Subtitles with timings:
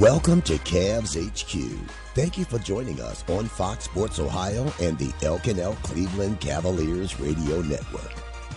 [0.00, 1.88] Welcome to Cavs HQ.
[2.16, 5.74] Thank you for joining us on Fox Sports Ohio and the Elkin L.
[5.84, 8.10] Cleveland Cavaliers Radio Network.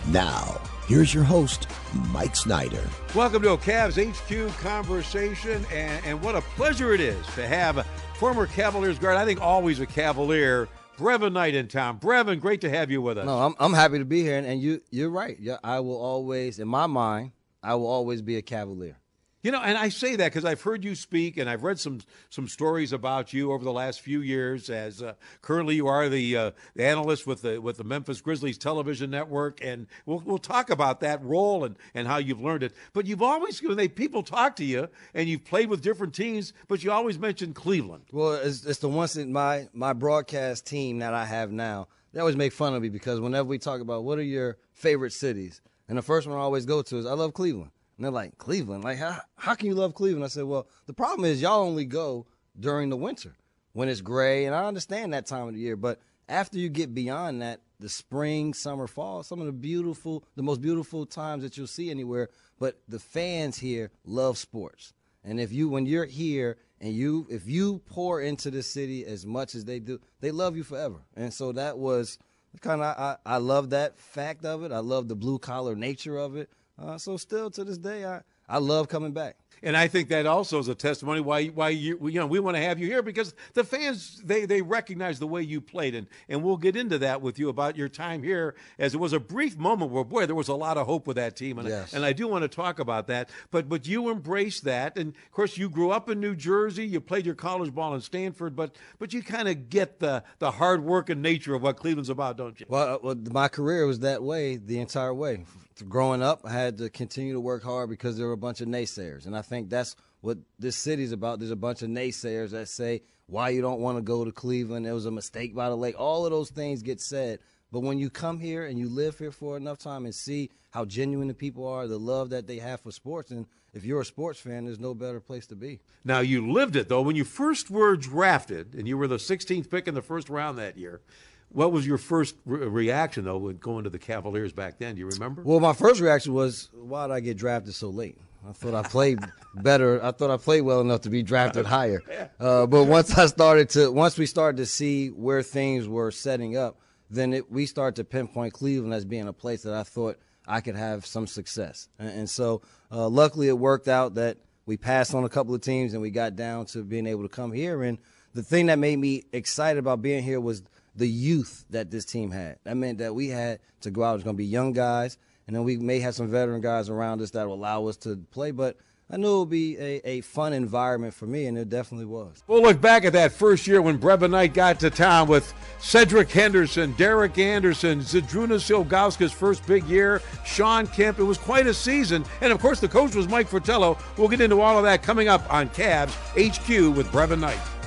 [0.08, 1.68] Now, here's your host,
[2.10, 2.82] Mike Snyder.
[3.14, 7.86] Welcome to a Cavs HQ conversation, and, and what a pleasure it is to have
[8.16, 12.00] former Cavaliers guard, I think always a Cavalier, Brevin Knight in town.
[12.00, 13.26] Brevin, great to have you with us.
[13.26, 15.36] No, I'm, I'm happy to be here, and, and you you're right.
[15.38, 17.30] Yeah, I will always, in my mind,
[17.62, 18.96] I will always be a Cavalier.
[19.40, 22.00] You know, and I say that because I've heard you speak, and I've read some
[22.28, 24.68] some stories about you over the last few years.
[24.68, 28.58] As uh, currently, you are the, uh, the analyst with the with the Memphis Grizzlies
[28.58, 32.72] television network, and we'll we'll talk about that role and, and how you've learned it.
[32.92, 36.52] But you've always when they people talk to you, and you've played with different teams,
[36.66, 38.06] but you always mention Cleveland.
[38.10, 41.86] Well, it's, it's the ones that my my broadcast team that I have now.
[42.12, 45.12] They always make fun of me because whenever we talk about what are your favorite
[45.12, 47.70] cities, and the first one I always go to is I love Cleveland.
[47.98, 48.84] And they're like, Cleveland?
[48.84, 50.24] Like, how, how can you love Cleveland?
[50.24, 52.26] I said, well, the problem is y'all only go
[52.58, 53.36] during the winter
[53.72, 54.44] when it's gray.
[54.44, 55.74] And I understand that time of the year.
[55.74, 60.44] But after you get beyond that, the spring, summer, fall, some of the beautiful, the
[60.44, 62.28] most beautiful times that you'll see anywhere.
[62.60, 64.92] But the fans here love sports.
[65.24, 69.26] And if you, when you're here and you, if you pour into the city as
[69.26, 71.00] much as they do, they love you forever.
[71.16, 72.16] And so that was
[72.60, 74.70] kind of, I, I love that fact of it.
[74.70, 76.48] I love the blue collar nature of it.
[76.80, 79.36] Uh, so still to this day, I, I love coming back.
[79.62, 82.56] And I think that also is a testimony why why you you know we want
[82.56, 85.94] to have you here because the fans they they recognize the way you played.
[85.94, 89.12] And and we'll get into that with you about your time here as it was
[89.12, 91.58] a brief moment where boy there was a lot of hope with that team.
[91.58, 91.92] And yes.
[91.92, 93.30] I, and I do want to talk about that.
[93.50, 94.96] But but you embraced that.
[94.96, 96.86] And of course you grew up in New Jersey.
[96.86, 98.56] You played your college ball in Stanford.
[98.56, 102.10] But but you kind of get the the hard work and nature of what Cleveland's
[102.10, 102.66] about don't you?
[102.68, 105.44] Well, uh, well, my career was that way the entire way.
[105.88, 108.66] Growing up, I had to continue to work hard because there were a bunch of
[108.66, 109.26] naysayers.
[109.26, 111.38] And I think that's what this city's about.
[111.38, 114.86] There's a bunch of naysayers that say why you don't want to go to Cleveland.
[114.86, 115.94] It was a mistake by the lake.
[115.98, 117.40] All of those things get said.
[117.70, 120.86] But when you come here and you live here for enough time and see how
[120.86, 124.06] genuine the people are, the love that they have for sports, and if you're a
[124.06, 125.80] sports fan, there's no better place to be.
[126.04, 127.02] Now, you lived it, though.
[127.02, 130.56] When you first were drafted and you were the 16th pick in the first round
[130.56, 131.02] that year,
[131.50, 134.94] what was your first re- reaction though when going to the Cavaliers back then?
[134.94, 135.42] Do you remember?
[135.42, 138.18] Well, my first reaction was, why did I get drafted so late?
[138.48, 139.18] I thought I played
[139.54, 140.02] better.
[140.04, 142.02] I thought I played well enough to be drafted higher.
[142.38, 146.56] Uh, but once I started to, once we started to see where things were setting
[146.56, 150.18] up, then it, we started to pinpoint Cleveland as being a place that I thought
[150.46, 151.88] I could have some success.
[151.98, 155.62] And, and so, uh, luckily, it worked out that we passed on a couple of
[155.62, 157.82] teams and we got down to being able to come here.
[157.82, 157.98] And
[158.34, 160.62] the thing that made me excited about being here was
[160.98, 162.58] the youth that this team had.
[162.64, 164.16] That meant that we had to go out.
[164.16, 165.16] It's going to be young guys,
[165.46, 168.16] and then we may have some veteran guys around us that will allow us to
[168.30, 168.50] play.
[168.50, 168.76] But
[169.10, 172.42] I knew it would be a, a fun environment for me, and it definitely was.
[172.46, 176.30] We'll look back at that first year when Brevin Knight got to town with Cedric
[176.30, 181.18] Henderson, Derek Anderson, Zydrunas Ilgauskas' first big year, Shawn Kemp.
[181.20, 182.24] It was quite a season.
[182.42, 183.96] And of course, the coach was Mike Fratello.
[184.18, 187.77] We'll get into all of that coming up on Cavs HQ with Brevin Knight.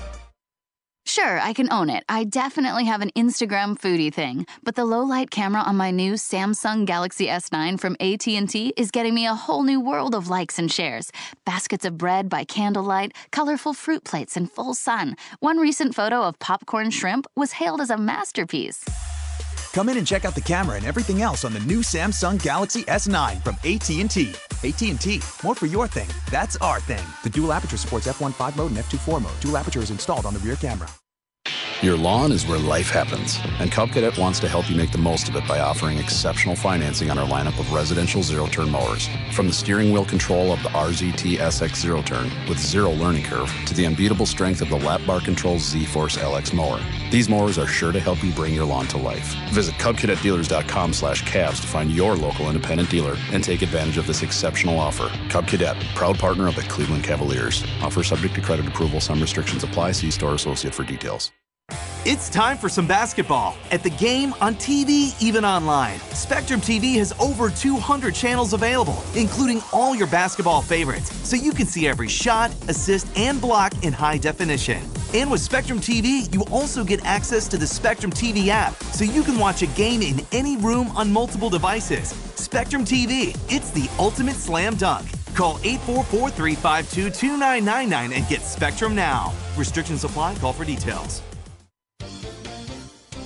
[1.13, 2.05] Sure, I can own it.
[2.07, 6.13] I definitely have an Instagram foodie thing, but the low light camera on my new
[6.13, 10.71] Samsung Galaxy S9 from AT&T is getting me a whole new world of likes and
[10.71, 11.11] shares.
[11.45, 15.17] Baskets of bread by candlelight, colorful fruit plates in full sun.
[15.41, 18.85] One recent photo of popcorn shrimp was hailed as a masterpiece.
[19.73, 22.83] Come in and check out the camera and everything else on the new Samsung Galaxy
[22.83, 24.33] S9 from AT&T.
[24.63, 26.07] AT&T, more for your thing.
[26.29, 27.05] That's our thing.
[27.23, 29.41] The dual aperture supports f1.5 mode and f2.4 mode.
[29.41, 30.87] Dual aperture is installed on the rear camera.
[31.81, 34.99] Your lawn is where life happens, and Cub Cadet wants to help you make the
[34.99, 39.09] most of it by offering exceptional financing on our lineup of residential zero turn mowers.
[39.31, 43.51] From the steering wheel control of the RZT SX Zero Turn with zero learning curve
[43.65, 46.79] to the unbeatable strength of the lap bar control Z Force LX mower.
[47.09, 49.33] These mowers are sure to help you bring your lawn to life.
[49.49, 54.21] Visit CubCadetDealers.com slash calves to find your local independent dealer and take advantage of this
[54.21, 55.09] exceptional offer.
[55.29, 57.63] Cub Cadet, proud partner of the Cleveland Cavaliers.
[57.81, 59.01] Offer subject to credit approval.
[59.01, 59.93] Some restrictions apply.
[59.93, 61.31] See store associate for details.
[62.03, 63.55] It's time for some basketball.
[63.69, 65.99] At the game, on TV, even online.
[66.15, 71.67] Spectrum TV has over 200 channels available, including all your basketball favorites, so you can
[71.67, 74.81] see every shot, assist, and block in high definition.
[75.13, 79.21] And with Spectrum TV, you also get access to the Spectrum TV app, so you
[79.21, 82.09] can watch a game in any room on multiple devices.
[82.33, 85.07] Spectrum TV, it's the ultimate slam dunk.
[85.35, 89.31] Call 844 352 2999 and get Spectrum now.
[89.55, 91.21] Restrictions apply, call for details.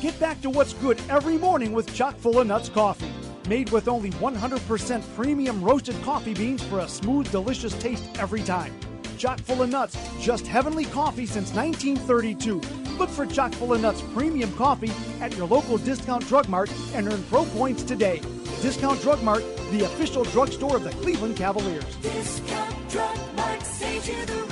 [0.01, 3.12] Get back to what's good every morning with chock full of nuts coffee.
[3.48, 8.74] Made with only 100% premium roasted coffee beans for a smooth, delicious taste every time.
[9.18, 12.62] Chock full of nuts, just heavenly coffee since 1932.
[12.98, 17.07] Look for Chock full of nuts premium coffee at your local discount drug mart and
[17.07, 18.21] earn pro points today.
[18.62, 21.83] Discount Drug Mart, the official drugstore of the Cleveland Cavaliers.
[21.98, 24.45] Discount Drug Mart saves you the.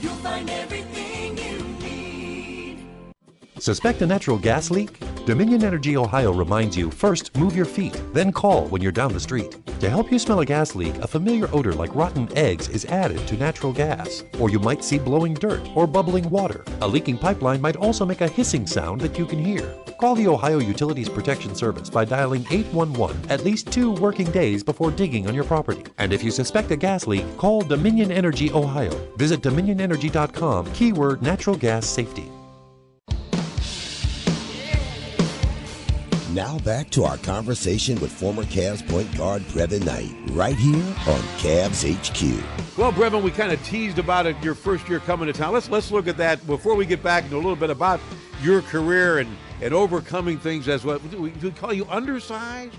[0.00, 1.65] You'll find everything you.
[3.58, 4.98] Suspect a natural gas leak?
[5.24, 9.18] Dominion Energy Ohio reminds you first move your feet, then call when you're down the
[9.18, 9.56] street.
[9.80, 13.26] To help you smell a gas leak, a familiar odor like rotten eggs is added
[13.26, 14.24] to natural gas.
[14.38, 16.64] Or you might see blowing dirt or bubbling water.
[16.82, 19.74] A leaking pipeline might also make a hissing sound that you can hear.
[19.98, 24.90] Call the Ohio Utilities Protection Service by dialing 811 at least two working days before
[24.90, 25.84] digging on your property.
[25.98, 28.94] And if you suspect a gas leak, call Dominion Energy Ohio.
[29.16, 32.30] Visit dominionenergy.com, keyword natural gas safety.
[36.36, 41.20] Now back to our conversation with former Cavs point guard Brevin Knight, right here on
[41.38, 42.76] Cavs HQ.
[42.76, 45.54] Well, Brevin, we kind of teased about it your first year coming to town.
[45.54, 48.00] Let's let's look at that before we get back into a little bit about
[48.42, 52.74] your career and, and overcoming things as what do we, do we call you undersized?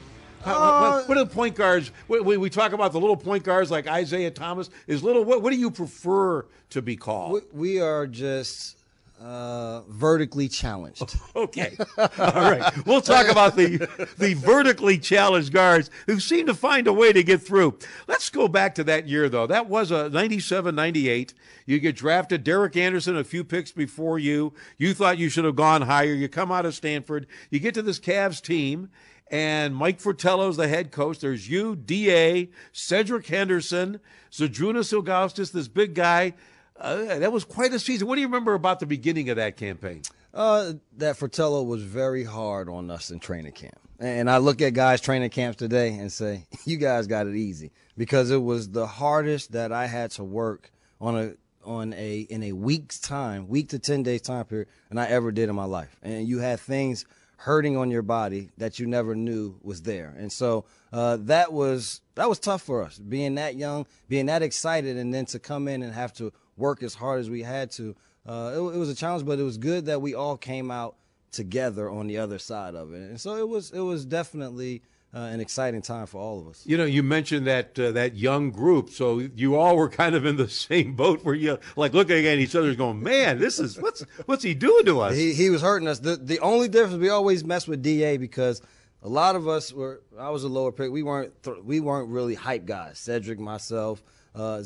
[0.46, 1.92] How- Uh, what, what are the point guards?
[2.08, 4.70] We, we, we talk about the little point guards like Isaiah Thomas.
[4.86, 7.32] Is little what, what do you prefer to be called?
[7.32, 8.77] We, we are just
[9.20, 11.16] uh, vertically challenged.
[11.36, 11.78] Okay.
[11.98, 12.86] All right.
[12.88, 13.78] We'll talk about the
[14.18, 17.78] the vertically challenged guards who seem to find a way to get through.
[18.08, 19.46] Let's go back to that year though.
[19.46, 21.36] That was a 97 98.
[21.68, 24.54] You get drafted Derek Anderson a few picks before you.
[24.78, 26.14] You thought you should have gone higher.
[26.14, 27.28] You come out of Stanford.
[27.52, 28.90] You get to this Cavs team
[29.30, 31.20] and Mike Fratello's the head coach.
[31.20, 34.00] There's you, DA, Cedric Henderson,
[34.32, 36.34] Zydrunas Ilgauskas, this big guy.
[36.80, 38.08] Uh, that was quite a season.
[38.08, 40.04] What do you remember about the beginning of that campaign?
[40.34, 43.80] Uh, that Fratello was very hard on us in training camp.
[44.00, 47.72] And I look at guys training camps today and say, you guys got it easy
[47.98, 50.72] because it was the hardest that I had to work
[51.02, 51.34] on a
[51.66, 55.32] on a in a week's time, week to 10 days time period than I ever
[55.32, 55.98] did in my life.
[56.02, 57.06] And you had things
[57.38, 60.14] hurting on your body that you never knew was there.
[60.18, 64.42] And so uh, that was that was tough for us, being that young, being that
[64.42, 67.72] excited, and then to come in and have to work as hard as we had
[67.72, 67.96] to.
[68.26, 70.96] Uh, it, it was a challenge, but it was good that we all came out
[71.32, 73.02] together on the other side of it.
[73.02, 74.82] And so it was it was definitely
[75.14, 76.64] uh, an exciting time for all of us.
[76.66, 80.26] You know, you mentioned that uh, that young group, so you all were kind of
[80.26, 83.80] in the same boat where you like looking at each other, going, "Man, this is
[83.80, 86.00] what's what's he doing to us?" He he was hurting us.
[86.00, 88.62] The the only difference we always mess with Da because
[89.02, 90.02] a lot of us were.
[90.20, 90.92] I was a lower pick.
[90.92, 93.00] We weren't th- we weren't really hype guys.
[93.00, 94.04] Cedric, myself,
[94.36, 94.62] uh,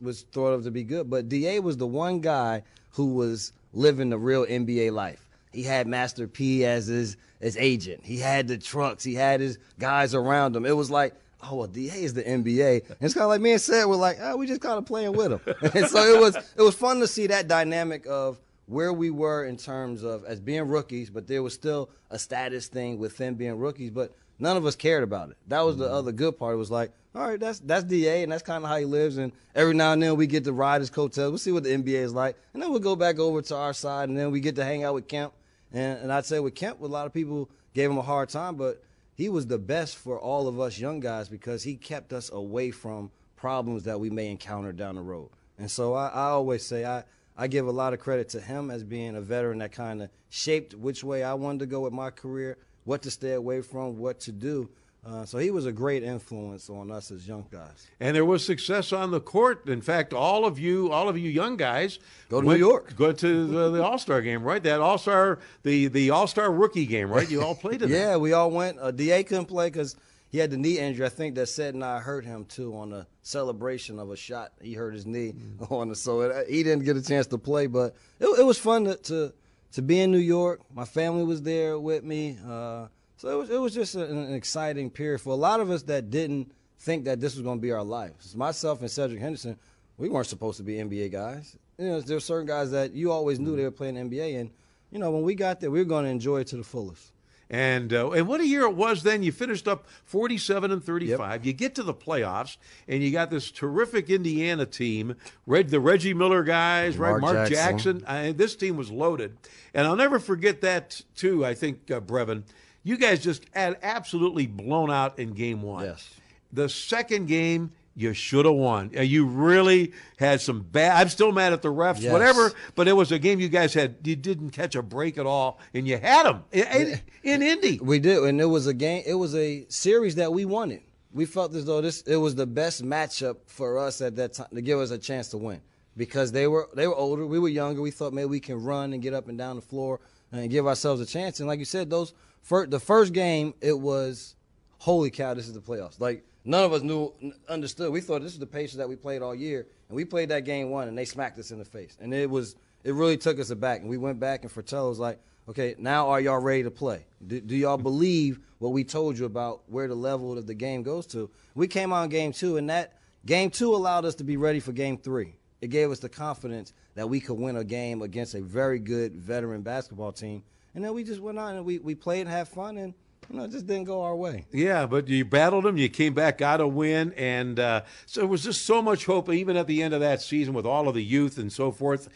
[0.00, 4.10] was thought of to be good, but Da was the one guy who was living
[4.10, 5.26] the real NBA life.
[5.52, 8.02] He had Master P as his as agent.
[8.04, 9.02] He had the trucks.
[9.02, 10.64] He had his guys around him.
[10.64, 12.88] It was like, oh, well, Da is the NBA.
[12.88, 14.86] And it's kind of like me and Ced were like, oh, we just kind of
[14.86, 15.40] playing with him.
[15.74, 18.38] and so it was it was fun to see that dynamic of
[18.70, 22.68] where we were in terms of as being rookies, but there was still a status
[22.68, 25.36] thing with them being rookies, but none of us cared about it.
[25.48, 25.94] That was the mm-hmm.
[25.94, 26.54] other good part.
[26.54, 29.18] It was like, all right, that's that's Da, and that's kind of how he lives.
[29.18, 31.30] And every now and then we get to ride his coattails.
[31.30, 33.72] We'll see what the NBA is like, and then we'll go back over to our
[33.72, 35.32] side, and then we get to hang out with Kemp.
[35.72, 38.54] And, and I'd say with Kemp, a lot of people gave him a hard time,
[38.54, 38.82] but
[39.14, 42.70] he was the best for all of us young guys because he kept us away
[42.70, 45.30] from problems that we may encounter down the road.
[45.58, 47.02] And so I, I always say I,
[47.40, 50.10] I give a lot of credit to him as being a veteran that kind of
[50.28, 53.96] shaped which way I wanted to go with my career, what to stay away from,
[53.98, 54.68] what to do.
[55.06, 57.86] Uh, so he was a great influence on us as young guys.
[58.00, 59.66] And there was success on the court.
[59.66, 62.94] In fact, all of you, all of you young guys, Go to went- New York.
[62.96, 64.62] go to the, the All Star game, right?
[64.62, 67.30] That All Star, the the All Star rookie game, right?
[67.30, 67.96] You all played in that.
[67.96, 68.78] Yeah, we all went.
[68.78, 69.96] Uh, Da couldn't play because
[70.30, 71.04] he had the knee injury.
[71.04, 74.52] I think that said and I hurt him too on a celebration of a shot.
[74.62, 75.70] He hurt his knee Mm.
[75.78, 77.66] on the so it, he didn't get a chance to play.
[77.66, 79.32] But it, it was fun to, to
[79.72, 80.60] to be in New York.
[80.74, 82.38] My family was there with me.
[82.46, 85.70] Uh, so it was it was just an, an exciting period for a lot of
[85.70, 88.12] us that didn't think that this was going to be our life.
[88.34, 89.58] Myself and Cedric Henderson,
[89.98, 91.56] we weren't supposed to be NBA guys.
[91.76, 94.50] You know, there were certain guys that you always knew they were playing NBA, and
[94.90, 97.12] you know when we got there, we were going to enjoy it to the fullest.
[97.52, 99.24] And uh, and what a year it was then.
[99.24, 101.44] You finished up 47 and 35.
[101.44, 105.16] You get to the playoffs, and you got this terrific Indiana team,
[105.46, 107.10] Reg, the Reggie Miller guys, right?
[107.10, 108.00] Mark Mark Jackson.
[108.00, 108.04] Jackson.
[108.06, 109.36] Uh, this team was loaded.
[109.74, 112.44] And I'll never forget that, too, I think, uh, Brevin.
[112.84, 115.84] You guys just had absolutely blown out in game one.
[115.84, 116.08] Yes.
[116.52, 118.90] The second game, you should have won.
[118.94, 121.00] You really had some bad.
[121.00, 122.12] I'm still mad at the refs, Yes.
[122.12, 122.52] whatever.
[122.74, 123.96] But it was a game you guys had.
[124.04, 127.78] You didn't catch a break at all, and you had them in, in, in Indy.
[127.82, 129.02] We did, and it was a game.
[129.06, 130.80] It was a series that we wanted.
[131.12, 134.46] We felt as though this it was the best matchup for us at that time
[134.54, 135.60] to give us a chance to win
[135.96, 137.82] because they were they were older, we were younger.
[137.82, 140.00] We thought maybe we can run and get up and down the floor
[140.32, 141.40] and give ourselves a chance.
[141.40, 144.36] And like you said, those first, the first game it was
[144.78, 145.98] holy cow, this is the playoffs.
[146.00, 147.12] Like none of us knew
[147.48, 147.92] understood.
[147.92, 150.44] We thought this is the Pacers that we played all year, and we played that
[150.44, 151.96] game one, and they smacked us in the face.
[152.00, 153.80] And it was it really took us aback.
[153.80, 157.06] And we went back, and Fratello was like, "Okay, now are y'all ready to play?
[157.26, 160.82] Do, do y'all believe what we told you about where the level of the game
[160.82, 164.36] goes to?" We came on game two, and that game two allowed us to be
[164.36, 165.34] ready for game three.
[165.60, 169.14] It gave us the confidence that we could win a game against a very good
[169.14, 170.42] veteran basketball team.
[170.74, 172.94] And then we just went on and we, we played and had fun, and
[173.30, 174.46] you know, it just didn't go our way.
[174.52, 175.76] Yeah, but you battled them.
[175.76, 179.30] You came back, got a win, and uh, so it was just so much hope,
[179.32, 182.08] even at the end of that season, with all of the youth and so forth.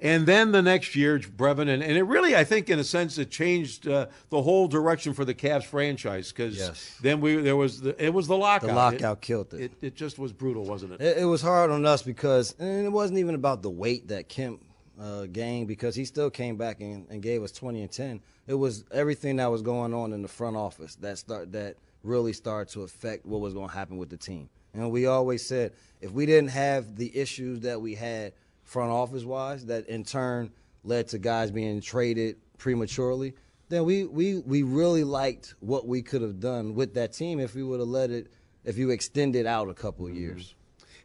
[0.00, 3.18] And then the next year, Brevin, and, and it really, I think, in a sense,
[3.18, 6.98] it changed uh, the whole direction for the Cavs franchise because Yes.
[7.00, 8.68] then we there was the, it was the lockout.
[8.68, 9.60] The lockout killed it.
[9.60, 9.72] it.
[9.80, 11.00] It just was brutal, wasn't it?
[11.00, 14.28] It, it was hard on us because, and it wasn't even about the weight that
[14.28, 14.60] Kemp
[15.00, 18.20] uh, gained because he still came back and, and gave us 20 and 10.
[18.46, 22.32] It was everything that was going on in the front office that start that really
[22.32, 24.48] started to affect what was going to happen with the team.
[24.74, 28.32] And we always said if we didn't have the issues that we had
[28.64, 30.50] front office wise, that in turn
[30.84, 33.34] led to guys being traded prematurely,
[33.68, 37.54] then we we we really liked what we could have done with that team if
[37.54, 38.32] we would have let it
[38.64, 40.54] if you extended out a couple of years.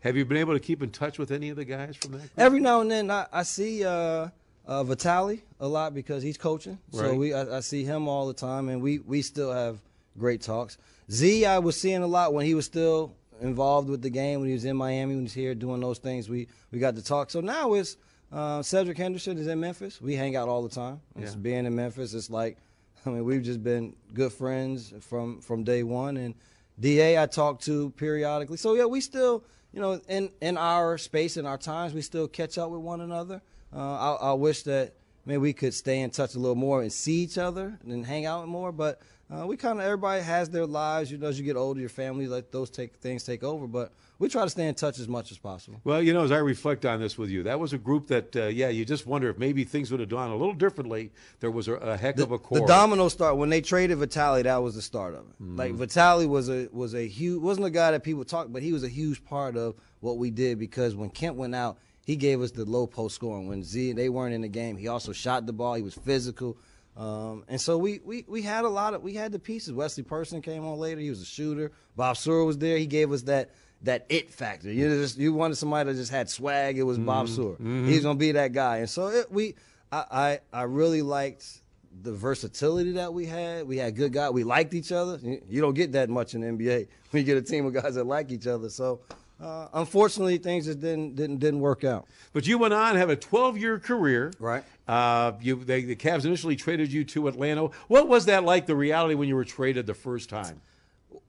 [0.07, 2.19] Have you been able to keep in touch with any of the guys from that?
[2.19, 2.31] Group?
[2.37, 4.29] Every now and then, I, I see uh,
[4.65, 6.77] uh, Vitaly a lot because he's coaching.
[6.91, 9.79] So we, I, I see him all the time, and we, we still have
[10.17, 10.77] great talks.
[11.11, 14.47] Z, I was seeing a lot when he was still involved with the game, when
[14.47, 16.29] he was in Miami, when he was here doing those things.
[16.29, 17.29] We, we got to talk.
[17.29, 17.97] So now it's
[18.31, 20.01] uh, Cedric Henderson is in Memphis.
[20.01, 21.01] We hang out all the time.
[21.17, 21.37] It's Yeah.
[21.39, 22.13] being in Memphis.
[22.13, 22.57] It's like,
[23.05, 26.17] I mean, we've just been good friends from from day one.
[26.17, 26.33] And
[26.79, 28.57] Da, I talk to periodically.
[28.57, 29.43] So yeah, we still,
[29.77, 33.00] you know, in in our space and our times, we still catch up with one
[33.00, 33.43] another.
[33.72, 36.91] Uh, I, I wish that maybe we could stay in touch a little more and
[36.91, 38.72] see each other and hang out more.
[38.72, 41.12] But uh, we kind of everybody has their lives.
[41.12, 43.67] You know, as you get older, your family let those take things take over.
[43.67, 45.79] But we try to stay in touch as much as possible.
[45.83, 48.36] Well, you know, as I reflect on this with you, that was a group that,
[48.36, 51.12] uh, yeah, you just wonder if maybe things would have gone a little differently.
[51.39, 52.59] There was a, a heck of a core.
[52.59, 54.43] The domino start when they traded Vitaly.
[54.43, 55.36] That was the start of it.
[55.39, 58.74] Like Vitaly was a was a huge wasn't a guy that people talked, but he
[58.74, 62.41] was a huge part of what we did because when Kemp went out, he gave
[62.41, 63.47] us the low post scoring.
[63.47, 65.75] When Z they weren't in the game, he also shot the ball.
[65.75, 66.57] He was physical.
[66.95, 69.71] Um, and so we, we we had a lot of we had the pieces.
[69.71, 71.00] Wesley Person came on later.
[71.00, 71.71] He was a shooter.
[71.95, 72.77] Bob Sura was there.
[72.77, 73.51] He gave us that
[73.84, 74.72] that it factor.
[74.72, 76.77] You just you wanted somebody that just had swag.
[76.77, 77.57] It was Bob Sura.
[77.60, 78.77] He's gonna be that guy.
[78.77, 79.55] And so it, we
[79.91, 81.62] I, I I really liked
[82.01, 83.67] the versatility that we had.
[83.67, 84.31] We had good guys.
[84.31, 85.19] We liked each other.
[85.22, 87.74] You you don't get that much in the NBA when you get a team of
[87.74, 88.69] guys that like each other.
[88.69, 89.01] So,
[89.41, 92.07] uh, unfortunately, things just didn't didn't didn't work out.
[92.34, 94.34] But you went on have a 12 year career.
[94.39, 94.63] Right.
[94.88, 97.67] Uh, you they, the Cavs initially traded you to Atlanta.
[97.88, 98.65] What was that like?
[98.65, 100.62] The reality when you were traded the first time.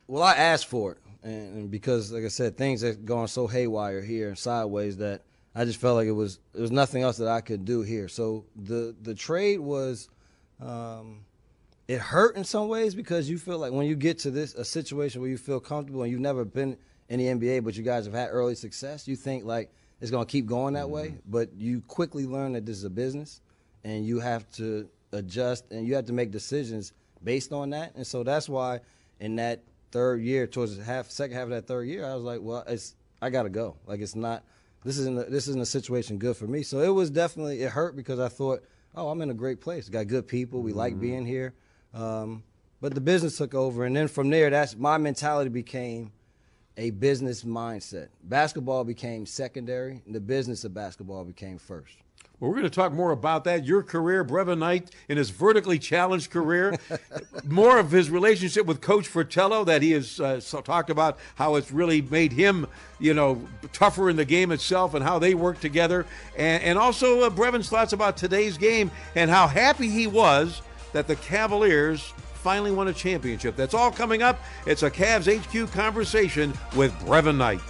[0.07, 3.47] Well, I asked for it, and, and because, like I said, things had gone so
[3.47, 5.23] haywire here and sideways that
[5.55, 8.09] I just felt like it was there was nothing else that I could do here.
[8.09, 10.09] So the the trade was,
[10.61, 11.25] um,
[11.87, 14.65] it hurt in some ways because you feel like when you get to this a
[14.65, 16.77] situation where you feel comfortable and you've never been
[17.09, 19.71] in the NBA, but you guys have had early success, you think like
[20.01, 21.17] it's gonna keep going that way.
[21.27, 23.41] But you quickly learn that this is a business,
[23.85, 26.93] and you have to adjust and you have to make decisions
[27.25, 27.95] based on that.
[27.95, 28.81] And so that's why
[29.21, 32.25] in that third year, towards the half second half of that third year, I was
[32.25, 33.77] like, well, it's I gotta go.
[33.87, 34.45] Like it's not
[34.85, 36.63] this isn't a, this isn't a situation good for me.
[36.63, 38.63] So it was definitely it hurt because I thought,
[38.95, 39.89] oh, I'm in a great place.
[39.89, 40.63] Got good people.
[40.63, 41.55] We like being here.
[41.95, 42.43] Um,
[42.81, 46.13] but the business took over, and then from there, that's my mentality became
[46.77, 48.09] a business mindset.
[48.23, 51.97] Basketball became secondary, and the business of basketball became first.
[52.41, 53.65] Well, we're going to talk more about that.
[53.65, 56.79] Your career, Brevin Knight, in his vertically challenged career,
[57.45, 61.57] more of his relationship with Coach Fratello that he has uh, so talked about how
[61.57, 62.69] it's really made him,
[63.01, 63.43] you know,
[63.73, 67.69] tougher in the game itself and how they work together, and, and also uh, Brevin's
[67.69, 72.93] thoughts about today's game and how happy he was that the Cavaliers finally won a
[72.93, 73.57] championship.
[73.57, 74.39] That's all coming up.
[74.65, 77.61] It's a Cavs HQ conversation with Brevin Knight.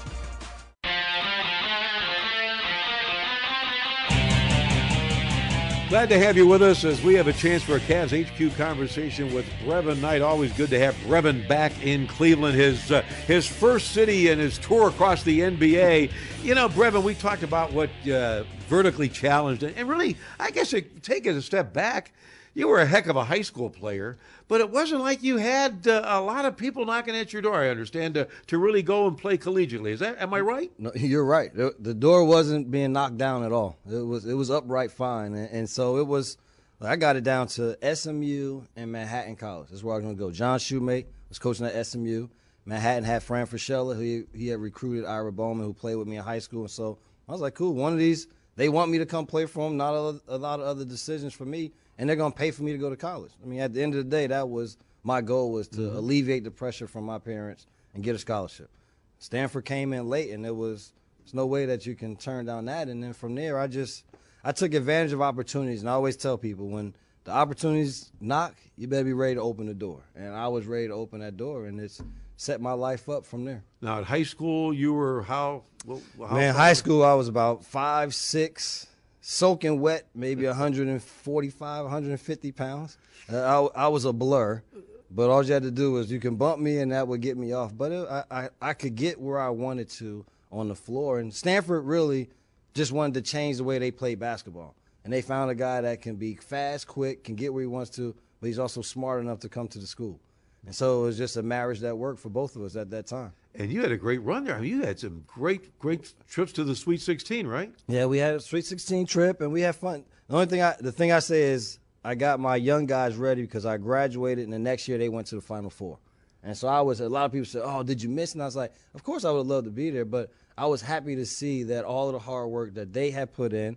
[5.89, 8.55] Glad to have you with us as we have a chance for a Cavs HQ
[8.59, 10.21] conversation with Brevin Knight.
[10.21, 12.57] Always good to have Brevin back in Cleveland.
[12.59, 16.13] His uh, his first city and his tour across the NBA.
[16.43, 21.03] You know, Brevin, we talked about what uh, vertically challenged, and really, I guess it,
[21.03, 22.13] take it a step back.
[22.59, 25.87] You were a heck of a high school player, but it wasn't like you had
[25.87, 27.55] uh, a lot of people knocking at your door.
[27.55, 29.93] I understand to to really go and play collegiately.
[29.93, 30.73] Is that am I right?
[30.77, 31.55] No, you're right.
[31.55, 33.79] The, door wasn't being knocked down at all.
[33.89, 36.37] It was it was upright fine, and, and so it was.
[36.81, 39.69] I got it down to SMU and Manhattan College.
[39.71, 40.33] That's where I was going to go.
[40.33, 42.27] John Shumate was coaching at SMU.
[42.65, 46.17] Manhattan had Fran Fraschilla, who he, he had recruited Ira Bowman, who played with me
[46.17, 46.63] in high school.
[46.63, 46.99] And so
[47.29, 47.75] I was like, cool.
[47.75, 49.77] One of these, they want me to come play for them.
[49.77, 52.63] Not a, a lot of other decisions for me, and they're going to pay for
[52.63, 53.33] me to go to college.
[53.43, 55.97] I mean, at the end of the day, that was my goal was to mm-hmm.
[55.97, 58.71] alleviate the pressure from my parents and get a scholarship.
[59.19, 62.67] Stanford came in late, and there was there's no way that you can turn down
[62.67, 62.89] that.
[62.89, 64.05] And then from there, I just
[64.45, 68.87] I took advantage of opportunities, and I always tell people when the opportunities knock, you
[68.87, 70.03] better be ready to open the door.
[70.15, 72.01] And I was ready to open that door, and it's
[72.37, 73.65] set my life up from there.
[73.83, 75.65] Now at high school, you were how?
[75.85, 78.87] well, how Man, high school, I was about five, six,
[79.29, 82.97] soaking wet, maybe 145, 150 pounds.
[83.31, 84.63] Uh, I, I was a blur,
[85.11, 87.37] but all you had to do was you can bump me and that would get
[87.37, 87.77] me off.
[87.77, 91.19] But it, I, I, I could get where I wanted to on the floor.
[91.19, 92.31] And Stanford really
[92.73, 94.75] just wanted to change the way they play basketball.
[95.05, 97.91] And they found a guy that can be fast, quick, can get where he wants
[97.97, 100.19] to, but he's also smart enough to come to the school.
[100.65, 103.07] And so it was just a marriage that worked for both of us at that
[103.07, 103.33] time.
[103.59, 104.55] And you had a great run there.
[104.55, 107.75] I mean, you had some great, great trips to the Sweet 16, right?
[107.89, 110.05] Yeah, we had a Sweet 16 trip and we had fun.
[110.29, 113.43] The only thing I, the thing I say is I got my young guys ready
[113.43, 115.99] because I graduated and the next year they went to the Final Four.
[116.45, 118.35] And so I was, a lot of people said, oh, did you miss?
[118.35, 120.81] And I was like, of course I would love to be there, but I was
[120.81, 123.77] happy to see that all of the hard work that they had put in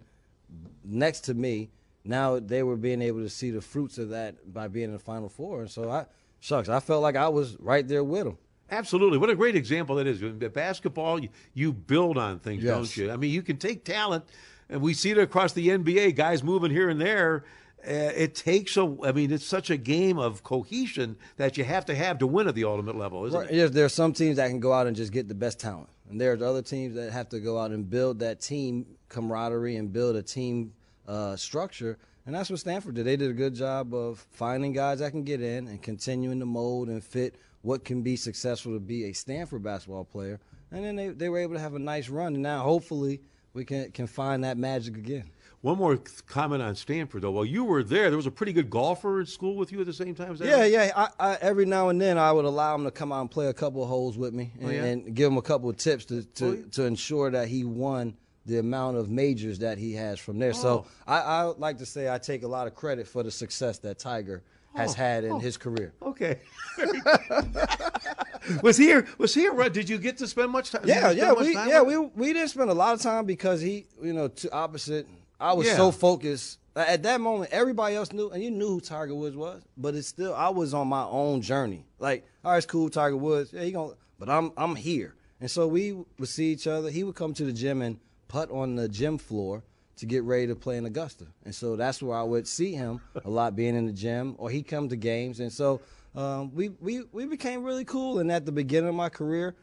[0.86, 1.72] next to me,
[2.06, 5.00] now they were being able to see the fruits of that by being in the
[5.00, 5.62] Final Four.
[5.62, 6.06] And so I,
[6.40, 8.38] shucks, I felt like I was right there with them.
[8.72, 9.18] Absolutely.
[9.18, 10.22] What a great example that is.
[10.22, 12.74] In basketball, you, you build on things, Yes.
[12.76, 13.12] don't you?
[13.12, 14.24] I mean, you can take talent,
[14.70, 17.44] and we see it across the NBA, guys moving here and there.
[17.86, 21.84] Uh, it takes a, I mean, it's such a game of cohesion that you have
[21.88, 23.52] to have to win at the ultimate level, isn't Right.
[23.52, 23.74] it?
[23.74, 26.22] There are some teams that can go out and just get the best talent, and
[26.22, 30.16] there's other teams that have to go out and build that team camaraderie and build
[30.16, 30.72] a team
[31.08, 31.98] uh, structure.
[32.28, 33.06] And that's what Stanford did.
[33.08, 36.46] They did a good job of finding guys that can get in and continuing to
[36.46, 40.40] mold and fit what can be successful to be a Stanford basketball player.
[40.72, 42.34] And then they, they were able to have a nice run.
[42.34, 43.22] And now hopefully
[43.54, 45.30] we can can find that magic again.
[45.62, 47.30] One more comment on Stanford, though.
[47.32, 49.86] While you were there, there was a pretty good golfer in school with you at
[49.86, 50.36] the same time.
[50.40, 50.72] Yeah, right?
[50.72, 50.92] yeah.
[50.96, 53.46] I, I, every now and then, I would allow him to come out and play
[53.46, 54.84] a couple of holes with me, oh, and, Oh, yeah?
[54.86, 56.62] and give him a couple of tips to to, Oh, yeah.
[56.72, 60.50] to ensure that he won the amount of majors that he has from there.
[60.50, 60.54] Oh.
[60.54, 63.78] So I, I like to say I take a lot of credit for the success
[63.80, 64.42] that Tiger
[64.76, 65.40] has Oh, had in oh.
[65.40, 65.94] his career.
[66.02, 66.40] Okay.
[68.62, 69.06] was he here?
[69.18, 69.74] Was he around?
[69.74, 70.82] Did you get to spend much time?
[70.86, 73.62] Yeah, yeah, we time yeah with we we didn't spend a lot of time because
[73.62, 75.08] he, you know, to opposite.
[75.40, 75.76] I was Yeah.
[75.78, 77.52] so focused at that moment.
[77.52, 80.74] Everybody else knew, and you knew who Tiger Woods was, but it's still I was
[80.74, 81.86] on my own journey.
[82.00, 83.52] Like, all right, it's cool, Tiger Woods.
[83.54, 86.90] Yeah, he gonna, but I'm I'm here, and so we would see each other.
[86.90, 89.64] He would come to the gym and putt on the gym floor
[90.02, 93.00] to get ready to play in Augusta, and so that's where I would see him
[93.26, 95.82] a lot, being in the gym, or he'd come to games, and so.
[96.14, 99.56] Um, we, we we became really cool, and at the beginning of my career,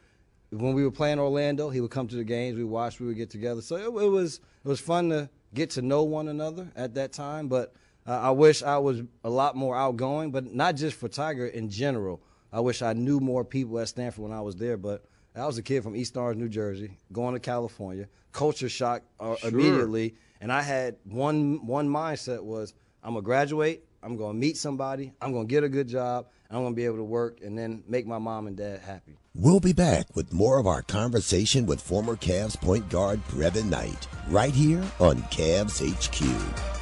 [0.51, 2.57] when we were playing Orlando, he would come to the games.
[2.57, 3.01] We watched.
[3.01, 3.61] We would get together.
[3.61, 7.13] So it, it was it was fun to get to know one another at that
[7.13, 7.49] time.
[7.49, 7.75] But
[8.07, 10.31] uh, I wish I was a lot more outgoing.
[10.31, 12.23] But not just for Tiger in general.
[12.51, 14.79] I wish I knew more people at Stanford when I was there.
[14.79, 15.05] But
[15.37, 18.09] I was a kid from East Orange, New Jersey, going to California.
[18.33, 19.51] Culture shock uh, Sure.
[19.51, 23.85] immediately, and I had one one mindset was I'm gonna graduate.
[24.03, 25.13] I'm to meet somebody.
[25.21, 26.27] I'm to get a good job.
[26.51, 29.19] I'm to be able to work and then make my mom and dad happy.
[29.35, 34.07] We'll be back with more of our conversation with former Cavs point guard Brevin Knight
[34.29, 36.78] right here on Cavs HQ.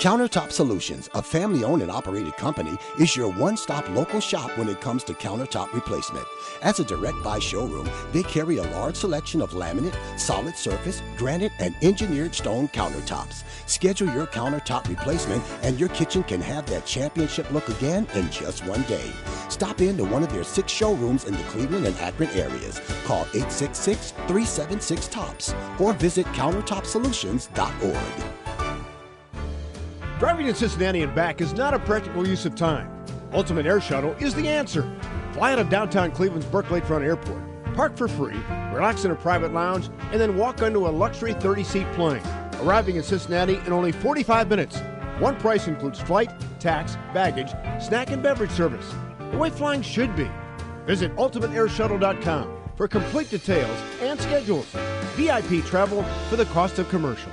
[0.00, 4.70] Countertop Solutions, a family owned and operated company, is your one stop local shop when
[4.70, 6.24] it comes to countertop replacement.
[6.62, 11.52] As a direct buy showroom, they carry a large selection of laminate, solid surface, granite,
[11.58, 13.44] and engineered stone countertops.
[13.66, 18.64] Schedule your countertop replacement, and your kitchen can have that championship look again in just
[18.64, 19.12] one day.
[19.50, 22.80] Stop in to one of their six showrooms in the Cleveland and Akron areas.
[23.04, 28.39] Call 866 376 TOPS or visit countertopsolutions.org.
[30.20, 32.90] Driving to Cincinnati and back is not a practical use of time.
[33.32, 34.82] Ultimate Air Shuttle is the answer.
[35.32, 37.40] Fly out of downtown Cleveland's Burke Lakefront Airport,
[37.72, 38.36] park for free,
[38.70, 42.20] relax in a private lounge, and then walk onto a luxury 30 seat plane.
[42.60, 44.80] Arriving in Cincinnati in only 45 minutes.
[45.20, 46.30] One price includes flight,
[46.60, 47.52] tax, baggage,
[47.82, 48.94] snack, and beverage service.
[49.30, 50.30] The way flying should be.
[50.84, 54.66] Visit ultimateairshuttle.com for complete details and schedules.
[55.16, 57.32] VIP travel for the cost of commercial.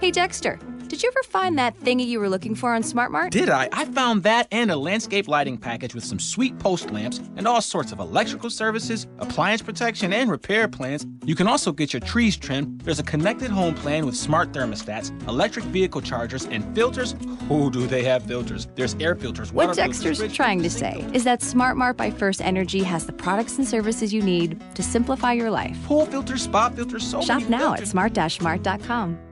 [0.00, 3.30] Hey, Dexter, did you ever find that thingy you were looking for on SmartMart?
[3.30, 3.68] Did I?
[3.72, 7.62] I found that and a landscape lighting package with some sweet post lamps and all
[7.62, 11.06] sorts of electrical services, appliance protection, and repair plans.
[11.24, 12.80] You can also get your trees trimmed.
[12.80, 17.14] There's a connected home plan with smart thermostats, electric vehicle chargers, and filters.
[17.48, 18.66] Oh, do they have filters?
[18.74, 22.42] There's air filters, water What Dexter's filters, trying to say is that SmartMart by First
[22.42, 25.78] Energy has the products and services you need to simplify your life.
[25.84, 29.29] Pool filters, spa filters, so Shop now at smart-mart.com.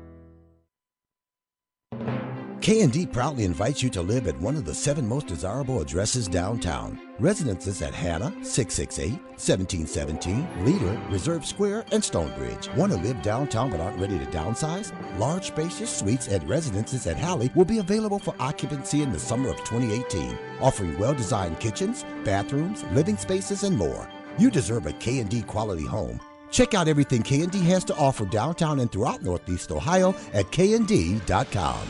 [2.69, 7.01] K&D proudly invites you to live at one of the seven most desirable addresses downtown.
[7.19, 12.69] Residences at Hanna, 668, 1717, Leader, Reserve Square, and Stonebridge.
[12.77, 14.93] Want to live downtown but aren't ready to downsize?
[15.19, 19.49] Large spacious suites at residences at Halle will be available for occupancy in the summer
[19.49, 24.07] of 2018, offering well-designed kitchens, bathrooms, living spaces, and more.
[24.37, 26.21] You deserve a K&D quality home.
[26.51, 31.89] Check out everything K&D has to offer downtown and throughout Northeast Ohio at knd.com.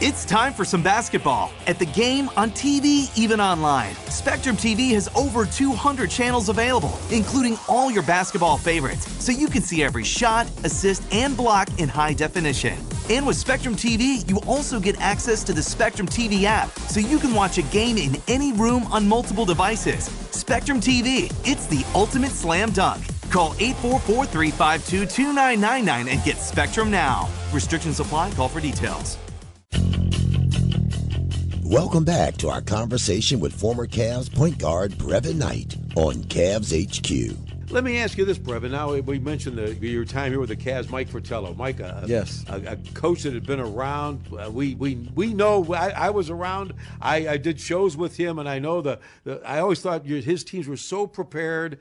[0.00, 1.50] It's time for some basketball.
[1.66, 3.96] At the game, on TV, even online.
[4.10, 9.60] Spectrum TV has over 200 channels available, including all your basketball favorites, so you can
[9.60, 12.78] see every shot, assist, and block in high definition.
[13.10, 17.18] And with Spectrum TV, you also get access to the Spectrum TV app, so you
[17.18, 20.04] can watch a game in any room on multiple devices.
[20.30, 23.02] Spectrum TV, it's the ultimate slam dunk.
[23.30, 27.28] Call 844 352 2999 and get Spectrum now.
[27.52, 29.18] Restrictions apply, call for details.
[31.68, 37.36] Welcome back to our conversation with former Cavs point guard Brevin Knight on Cavs HQ.
[37.70, 38.70] Let me ask you this, Brevin.
[38.70, 41.52] Now we mentioned the, your time here with the Cavs, Mike Fratello.
[41.52, 42.42] Mike, a, Yes.
[42.48, 44.22] a, a coach that had been around.
[44.32, 45.74] Uh, we we we know.
[45.74, 46.72] I, I was around.
[47.02, 48.98] I, I did shows with him, and I know the.
[49.24, 51.78] the I always thought his teams were so prepared.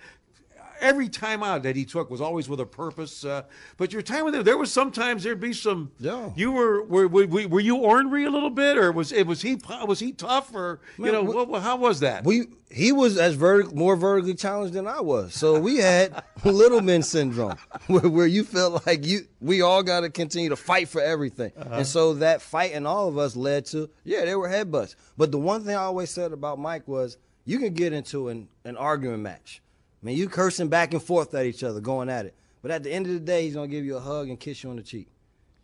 [0.79, 3.23] Every time out that he took was always with a purpose.
[3.25, 3.43] Uh,
[3.77, 5.91] but your time with him, there was sometimes there'd be some.
[5.99, 6.29] Yeah.
[6.35, 9.57] You were were, were, were you ornery a little bit, or was it was he
[9.85, 12.23] was he tough, or you Man, know we- what, how was that?
[12.23, 16.81] We he was as vertic, more vertically challenged than I was, so we had little
[16.81, 17.55] men syndrome,
[17.87, 21.51] where, where you felt like you we all got to continue to fight for everything,
[21.55, 24.95] and so that fight in all of us led to yeah, there were headbutts.
[25.17, 28.49] But the one thing I always said about Mike was you can get into an
[28.65, 29.61] an argument match,
[30.01, 32.83] I mean you cursing back and forth at each other, going at it, but at
[32.83, 34.75] the end of the day, he's gonna give you a hug and kiss you on
[34.75, 35.07] the cheek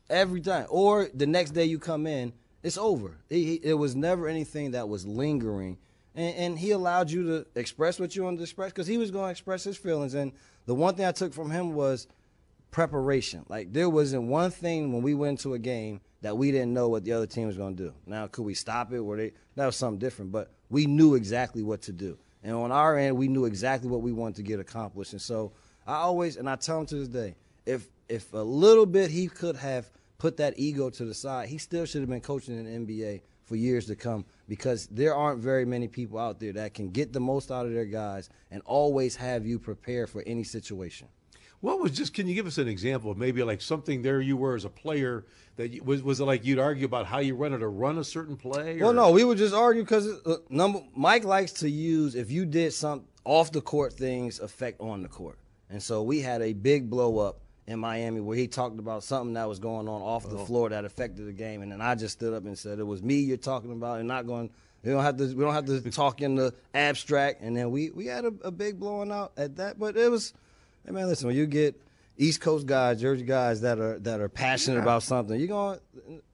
[0.10, 0.66] every time.
[0.70, 3.18] Or the next day you come in, it's over.
[3.30, 5.78] It, it- was never anything that was lingering,
[6.16, 9.12] and, and he allowed you to express what you wanted to express because he was
[9.12, 10.14] going to express his feelings.
[10.14, 10.32] And
[10.66, 12.08] the one thing I took from him was
[12.72, 13.46] preparation.
[13.50, 16.88] Like there wasn't one thing when we went to a game that we didn't know
[16.90, 17.94] what the other team was going to do.
[18.06, 19.00] Now, could we stop it?
[19.02, 22.18] Were they that was something different, but we knew exactly what to do.
[22.44, 25.14] And on our end, we knew exactly what we wanted to get accomplished.
[25.14, 25.54] And so
[25.88, 29.28] I always, and I tell him to this day, if if a little bit he
[29.28, 32.86] could have put that ego to the side, he still should have been coaching in
[32.86, 36.74] the NBA for years to come because there aren't very many people out there that
[36.74, 40.44] can get the most out of their guys and always have you prepared for any
[40.44, 41.08] situation.
[41.64, 42.14] What was just?
[42.14, 44.70] Can you give us an example of maybe like something there you were as a
[44.70, 45.24] player
[45.56, 48.04] that you, was was it like you'd argue about how you wanted to run a
[48.04, 48.80] certain play?
[48.82, 52.46] Well, no, we would just argue because uh, number Mike likes to use if you
[52.46, 56.52] did some off the court things affect on the court, and so we had a
[56.52, 60.30] big blow up in Miami where he talked about something that was going on off
[60.30, 62.84] the floor that affected the game, and then I just stood up and said it
[62.84, 64.50] was me you're talking about, and not going.
[64.84, 65.34] We don't have to.
[65.34, 68.52] We don't have to talk in the abstract, and then we we had a, a
[68.52, 70.34] big blowing out at that, but it was.
[70.86, 71.80] Hey man, listen, when you get
[72.18, 74.82] East Coast guys, Jersey guys that are that are passionate Yeah.
[74.84, 75.80] about something, you're gonna,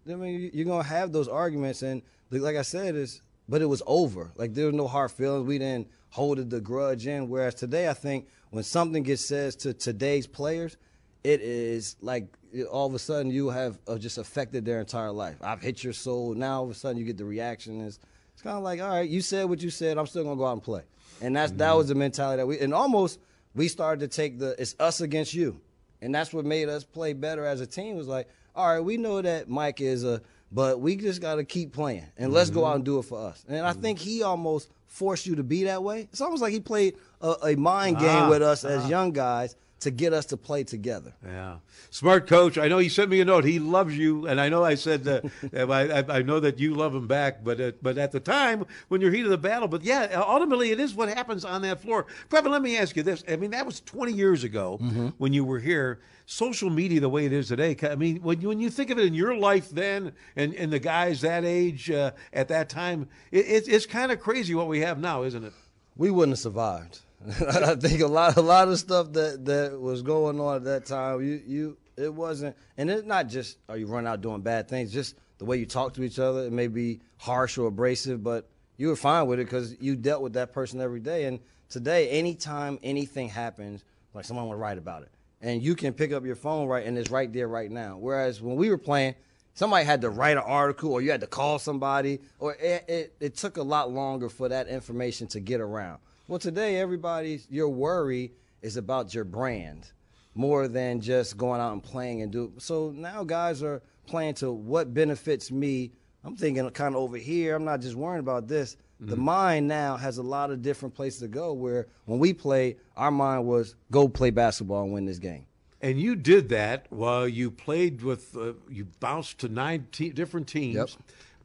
[0.09, 3.81] I mean, you're gonna have those arguments, and like I said, is but it was
[3.85, 4.31] over.
[4.35, 5.47] Like there was no hard feelings.
[5.47, 7.29] We didn't hold the grudge in.
[7.29, 10.77] Whereas today, I think when something gets said to today's players,
[11.23, 12.27] it is like
[12.71, 15.37] all of a sudden you have uh, just affected their entire life.
[15.41, 16.33] I've hit your soul.
[16.33, 17.81] Now all of a sudden you get the reaction.
[17.81, 17.99] It's,
[18.33, 19.97] it's kind of like, all right, you said what you said.
[19.99, 20.83] I'm still gonna go out and play.
[21.21, 23.19] And that's that was the mentality that we and almost
[23.55, 25.59] we started to take the it's us against you,
[26.01, 27.95] and that's what made us play better as a team.
[27.95, 31.43] Was like, all right, we know that Mike is a, but we just got to
[31.43, 33.45] keep playing and let's go out and do it for us.
[33.47, 36.07] And I think he almost forced you to be that way.
[36.11, 38.87] It's almost like he played a, a mind game Ah, with us as ah.
[38.87, 41.13] young guys to get us to play together.
[41.25, 41.57] Yeah,
[41.89, 42.57] smart coach.
[42.57, 43.45] I know he sent me a note.
[43.45, 45.21] He loves you, and I know I said uh,
[45.71, 47.43] I, I know that you love him back.
[47.43, 50.71] But uh, but at the time when you're heat of the battle, but yeah, ultimately
[50.71, 52.05] it is what happens on that floor.
[52.29, 53.23] Brevin, let me ask you this.
[53.27, 54.77] I mean, that was 20 years ago
[55.17, 55.99] when you were here.
[56.25, 57.75] Social media, the way it is today.
[57.81, 60.71] I mean, when you, when you think of it in your life then, and, and
[60.71, 64.67] the guys that age uh, at that time, it, it's it's kind of crazy what
[64.67, 65.53] we have now, isn't it?
[65.99, 66.99] we wouldn't have survived.
[67.27, 70.85] I think a lot, a lot of stuff that that was going on at that
[70.85, 74.69] time, you, you, it wasn't, and it's not just are you run out doing bad
[74.69, 76.45] things, just the way you talk to each other.
[76.45, 80.21] It may be harsh or abrasive, but you were fine with it because you dealt
[80.21, 81.25] with that person every day.
[81.25, 85.09] And today, anytime anything happens, like someone will write about it,
[85.41, 87.97] and you can pick up your phone right, and it's right there right now.
[87.97, 89.15] Whereas when we were playing.
[89.55, 93.15] Somebody had to write an article, or you had to call somebody, or it, it,
[93.19, 95.99] it took a lot longer for that information to get around.
[96.29, 99.91] Well, today, everybody's your worry is about your brand
[100.35, 102.53] more than just going out and playing and do.
[102.59, 105.91] So now guys are playing to what benefits me.
[106.23, 107.55] I'm thinking kind of over here.
[107.55, 108.77] I'm not just worrying about this.
[108.99, 111.51] The mind now has a lot of different places to go.
[111.51, 115.47] Where when we played, our mind was go play basketball and win this game.
[115.81, 120.47] And you did that while you played with, uh, you bounced to nine te- different
[120.47, 120.75] teams.
[120.75, 120.89] Yep.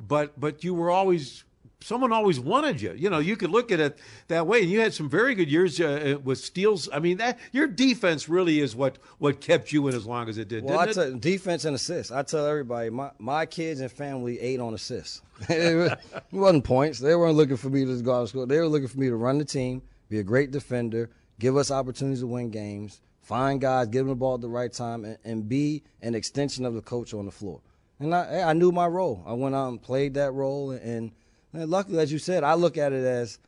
[0.07, 1.45] But but you were always,
[1.81, 2.95] someone always wanted you.
[2.97, 4.63] You know, you could look at it that way.
[4.63, 6.89] And you had some very good years uh, uh, with steals.
[6.93, 10.39] I mean, that your defense really is what what kept you in as long as
[10.39, 10.65] it did.
[10.65, 11.21] Well, I it?
[11.21, 12.11] defense and assists.
[12.11, 15.23] I tell everybody, my, my kids and family ate on assists.
[15.49, 15.99] it
[16.33, 16.99] wasn't points.
[16.99, 18.47] They weren't looking for me to go out and score.
[18.47, 21.71] They were looking for me to run the team, be a great defender, give us
[21.71, 25.19] opportunities to win games, find guys, give them the ball at the right time, and,
[25.25, 27.61] and be an extension of the coach on the floor.
[27.99, 29.23] And I, I knew my role.
[29.27, 30.71] I went out and played that role.
[30.71, 31.13] And, and
[31.55, 33.39] luckily, as you said, I look at it as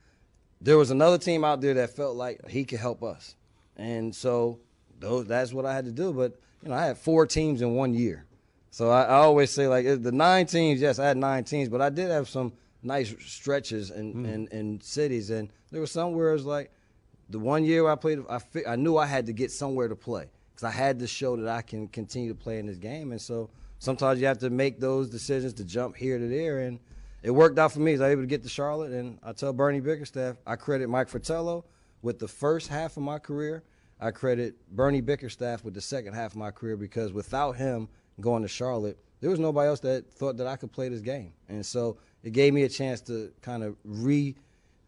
[0.60, 3.36] there was another team out there that felt like he could help us.
[3.76, 4.60] And so
[5.00, 6.12] those, that's what I had to do.
[6.12, 8.24] But, you know, I had four teams in one year.
[8.70, 11.80] So I, I always say, like, the nine teams, yes, I had nine teams, but
[11.80, 14.32] I did have some nice stretches in, mm.
[14.32, 15.30] in, in cities.
[15.30, 16.70] And there was some where it was like,
[17.28, 19.96] the one year I played, I, fi- I knew I had to get somewhere to
[19.96, 23.10] play because I had to show that I can continue to play in this game.
[23.10, 26.60] And so sometimes you have to make those decisions to jump here to there.
[26.60, 26.78] And
[27.26, 27.90] it worked out for me.
[27.90, 28.92] I was able to get to Charlotte.
[28.92, 31.64] And I tell Bernie Bickerstaff, I credit Mike Fratello
[32.00, 33.64] with the first half of my career.
[34.00, 37.88] I credit Bernie Bickerstaff with the second half of my career because without him
[38.20, 41.32] going to Charlotte, there was nobody else that thought that I could play this game.
[41.48, 44.36] And so it gave me a chance to kind of re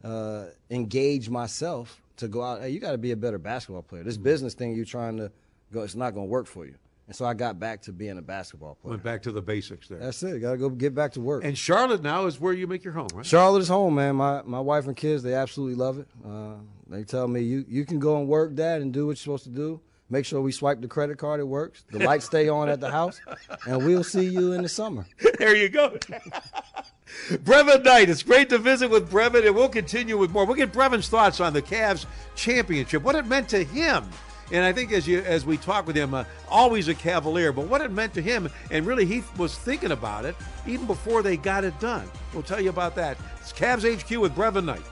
[0.05, 2.61] uh, engage myself to go out.
[2.61, 4.05] Hey, you got to be a better basketball player.
[4.05, 5.33] This business thing you're trying to
[5.73, 6.77] go, it's not going to work for you.
[7.09, 8.91] And so I got back to being a basketball player.
[8.91, 9.99] Went back to the basics there.
[9.99, 10.41] That's it.
[10.41, 11.43] Got to go get back to work.
[11.43, 13.25] and Charlotte now is where you make your home, right?
[13.25, 14.17] Charlotte is home, man.
[14.17, 16.07] My my wife and kids, they absolutely love it.
[16.23, 19.17] Uh, they tell me you you can go and work, Dad, and do what you're
[19.17, 19.81] supposed to do.
[20.11, 21.83] Make sure we swipe the credit card; it works.
[21.91, 23.21] The lights stay on at the house,
[23.67, 25.07] and we'll see you in the summer.
[25.39, 25.97] there you go.
[27.31, 30.45] Brevin Knight, it's great to visit with Brevin, and we'll continue with more.
[30.45, 34.05] We'll get Brevin's thoughts on the Cavs championship, what it meant to him.
[34.51, 37.67] And I think as you as we talk with him, uh, always a Cavalier, but
[37.67, 40.35] what it meant to him, and really he was thinking about it
[40.67, 42.09] even before they got it done.
[42.33, 43.19] We'll tell you about that.
[43.41, 44.83] It's Cavs HQ with Brevin Knight.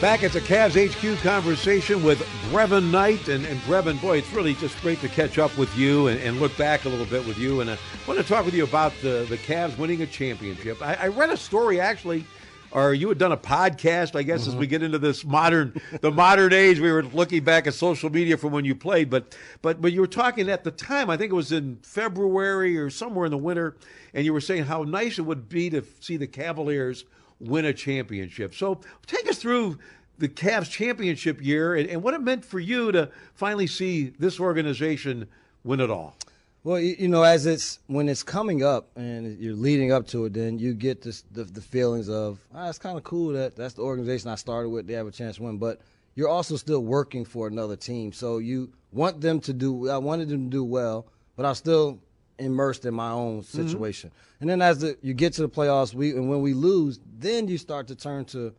[0.00, 2.20] Back at the Cavs HQ conversation with
[2.52, 3.26] Brevin Knight.
[3.26, 6.38] And, and Brevin, boy, it's really just great to catch up with you and, and
[6.38, 7.62] look back a little bit with you.
[7.62, 10.80] And I want to talk with you about the, the Cavs winning a championship.
[10.80, 12.24] I, I read a story, actually,
[12.70, 14.60] or you had done a podcast, I guess, as mm-hmm.
[14.60, 16.78] we get into this modern, the modern age.
[16.78, 20.00] We were looking back at social media from when you played, but but but you
[20.00, 21.10] were talking at the time.
[21.10, 23.76] I think it was in February or somewhere in the winter,
[24.14, 27.04] and you were saying how nice it would be to see the Cavaliers
[27.40, 28.54] win a championship.
[28.54, 29.78] So take us through
[30.18, 34.40] the Cavs championship year and, and what it meant for you to finally see this
[34.40, 35.28] organization
[35.64, 36.16] win it all.
[36.64, 40.34] Well, you, know, as it's when it's coming up and you're leading up to it,
[40.34, 43.74] then you get this, the the feelings of ah, it's kind of cool that that's
[43.74, 44.86] the organization I started with.
[44.86, 45.80] They have a chance to win, but
[46.16, 49.88] you're also still working for another team, so you want them to do.
[49.88, 52.00] I wanted them to do well, but I'm still
[52.38, 54.10] immersed in my own situation.
[54.40, 57.48] And then as the, you get to the playoffs, we and when we lose, then
[57.48, 58.54] you start to turn to,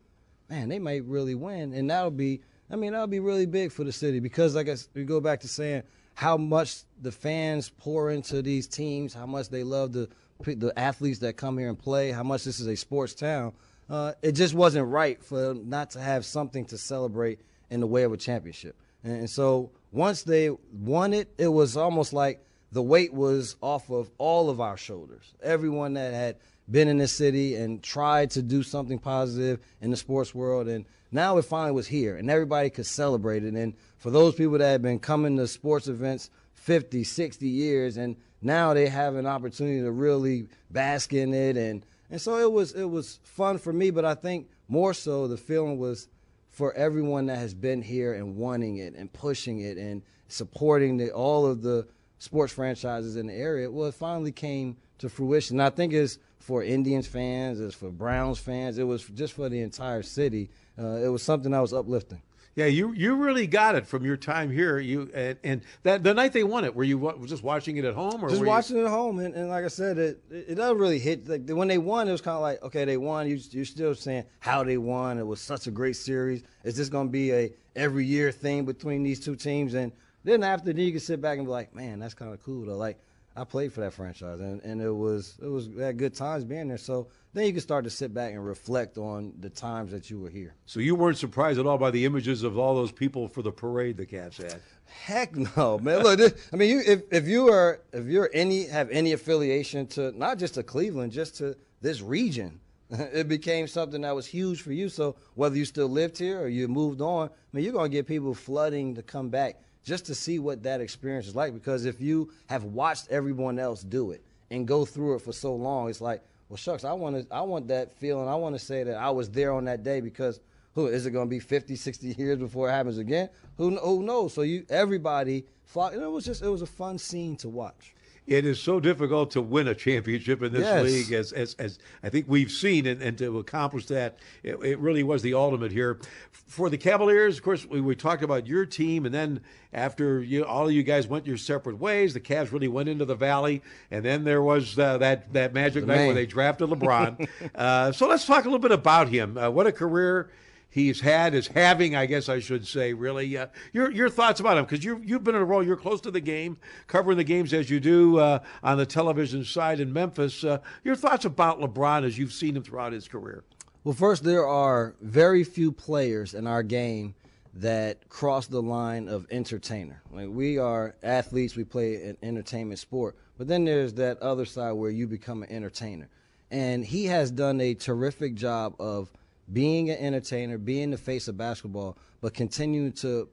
[0.50, 2.42] man, they might really win, and that'll be.
[2.72, 5.40] I mean, that'll be really big for the city because, like I we go back
[5.40, 10.08] to saying how much the fans pour into these teams, how much they love the
[10.44, 13.54] the athletes that come here and play, how much this is a sports town.
[13.90, 17.40] Uh, it just wasn't right for not to have something to celebrate
[17.70, 18.76] in the way of a championship.
[19.04, 24.10] And so once they won it, it was almost like the weight was off of
[24.18, 25.34] all of our shoulders.
[25.42, 26.38] Everyone that had
[26.70, 30.68] been in this city and tried to do something positive in the sports world.
[30.68, 33.56] And now it finally was here and everybody could celebrate it.
[33.56, 38.16] And for those people that had been coming to sports events 50, 60 years and
[38.42, 42.72] now they have an opportunity to really bask in it and and so it was
[42.72, 46.08] it was fun for me, but I think more so the feeling was
[46.50, 51.12] for everyone that has been here and wanting it and pushing it and supporting the,
[51.12, 51.88] all of the
[52.20, 53.70] sports franchises in the area.
[53.72, 55.60] Well, it finally came to fruition.
[55.60, 59.62] I think it's for Indians fans, it's for Browns fans, it was just for the
[59.62, 60.50] entire city.
[60.78, 62.22] Uh, it was something that was uplifting.
[62.56, 64.80] Yeah, you you really got it from your time here.
[64.80, 67.94] You and, and that the night they won it, were you just watching it at
[67.94, 70.22] home or just were you- watching it at home, and, and like I said, it
[70.30, 71.30] it doesn't really hit.
[71.30, 73.30] Like when they won, it was kind of like, okay, they won.
[73.30, 75.20] You you're still saying how they won.
[75.20, 76.44] It was such a great series.
[76.66, 79.74] Is this going to be a every year thing between these two teams?
[79.74, 82.44] And then after, then you can sit back and be like, man, that's kind of
[82.44, 82.78] cool though.
[82.78, 83.00] Like
[83.36, 86.68] I played for that franchise, and, and it was it was had good times being
[86.68, 86.78] there.
[86.78, 90.20] So then you can start to sit back and reflect on the times that you
[90.20, 90.56] were here.
[90.66, 93.52] So you weren't surprised at all by the images of all those people for the
[93.52, 94.60] parade the Cavs had.
[94.86, 96.04] Heck no, man.
[96.04, 99.88] Look, this, I mean, you, if if you are if you're any have any affiliation
[99.88, 104.62] to not just to Cleveland, just to this region, it became something that was huge
[104.62, 104.90] for you.
[104.90, 108.08] So whether you still lived here or you moved on, I mean, you're gonna get
[108.08, 111.54] people flooding to come back just to see what that experience is like.
[111.54, 115.56] Because if you have watched everyone else do it and go through it for so
[115.56, 118.28] long, it's like, well, shucks, I want to, I want that feeling.
[118.28, 120.40] I want to say that I was there on that day because
[120.74, 123.30] who is it going to be 50, 60 years before it happens again?
[123.58, 124.34] Who, who knows?
[124.34, 127.94] So you, everybody, and it was just, it was a fun scene to watch.
[128.30, 130.84] It is so difficult to win a championship in this Yes.
[130.84, 134.78] league, as, as as I think we've seen, and, and to accomplish that, it, it
[134.78, 136.00] really was the ultimate here.
[136.32, 139.42] For the Cavaliers, of course, we, we talked about your team, and then
[139.74, 143.04] after you, all of you guys went your separate ways, the Cavs really went into
[143.04, 146.70] the valley, and then there was uh, that that magic The night where they drafted
[146.70, 147.28] LeBron.
[147.56, 149.40] uh, so let's talk a little bit about him.
[149.40, 150.30] Uh, what a career
[150.70, 153.38] he's had is having, I guess I should say, really.
[153.38, 155.64] Uh, your your thoughts about him because you you've been in a role.
[155.64, 159.44] You're close to the game, covering the games as you do uh, on the television
[159.44, 160.44] side in Memphis.
[160.44, 163.44] Uh, your thoughts about LeBron as you've seen him throughout his career.
[163.84, 167.16] Well, first, there are very few players in our game
[167.56, 170.02] that cross the line of entertainer.
[170.12, 174.74] Like we are athletes, we play an entertainment sport, but then there's that other side
[174.74, 176.10] where you become an entertainer.
[176.52, 179.12] And he has done a terrific job of
[179.52, 183.30] being an entertainer, being the face of basketball, but continuing to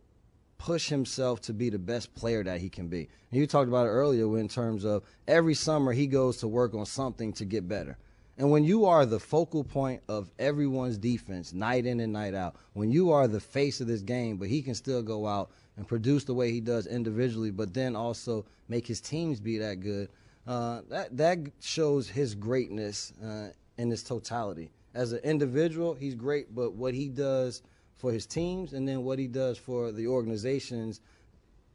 [0.58, 3.08] push himself to be the best player that he can be.
[3.30, 6.74] And you talked about it earlier in terms of every summer he goes to work
[6.74, 7.98] on something to get better.
[8.38, 12.56] And when you are the focal point of everyone's defense night in and night out,
[12.74, 15.88] when you are the face of this game, but he can still go out and
[15.88, 20.10] produce the way he does individually, but then also make his teams be that good,
[20.46, 23.48] uh, that that shows his greatness uh,
[23.78, 24.70] in his totality.
[24.96, 27.62] As an individual, he's great, but what he does
[27.96, 31.02] for his teams and then what he does for the organizations,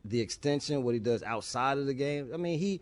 [0.04, 2.32] the extension, what he does outside of the game.
[2.34, 2.82] I mean, he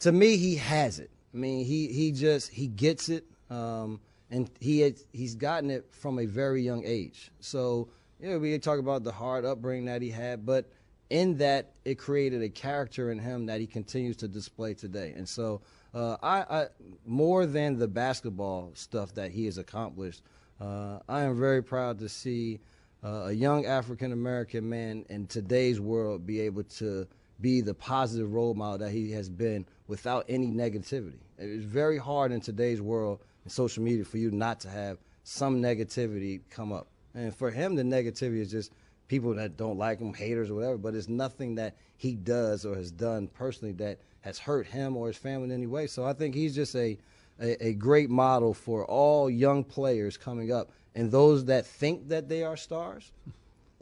[0.00, 1.10] to me he has it.
[1.34, 5.86] I mean, he he just he gets it, um, and he had, he's gotten it
[5.90, 7.30] from a very young age.
[7.40, 10.70] So yeah, we talk about the hard upbringing that he had, but
[11.10, 15.12] in that it created a character in him that he continues to display today.
[15.14, 15.60] And so
[15.96, 16.66] uh, I, I
[17.06, 20.22] more than the basketball stuff that he has accomplished,
[20.60, 22.60] uh, I am very proud to see
[23.02, 27.06] uh, a young African American man in today's world be able to
[27.40, 31.18] be the positive role model that he has been without any negativity.
[31.38, 35.62] It's very hard in today's world and social media for you not to have some
[35.62, 36.88] negativity come up.
[37.14, 38.72] And for him, the negativity is just
[39.08, 42.74] people that don't like him, haters or whatever, but it's nothing that he does or
[42.74, 45.86] has done personally that has hurt him or his family in any way.
[45.86, 46.98] So I think he's just a,
[47.40, 52.28] a, a great model for all young players coming up and those that think that
[52.28, 53.12] they are stars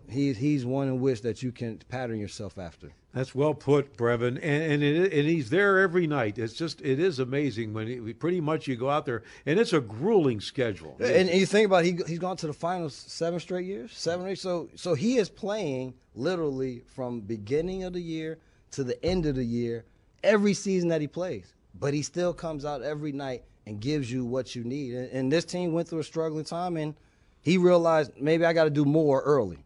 [0.08, 2.92] he's he's one in which that you can pattern yourself after.
[3.12, 6.38] That's well put, Brevin, and and, it, and he's there every night.
[6.38, 9.72] It's just it is amazing when he, pretty much you go out there, and it's
[9.72, 10.96] a grueling schedule.
[10.98, 13.92] And, and you think about it, he he's gone to the finals seven straight years,
[13.96, 14.38] seven eight.
[14.38, 18.38] So so he is playing literally from beginning of the year
[18.72, 19.84] to the end of the year,
[20.24, 21.54] every season that he plays.
[21.78, 24.94] But he still comes out every night and gives you what you need.
[24.94, 26.94] And, and this team went through a struggling time, and
[27.40, 29.58] he realized maybe I got to do more early.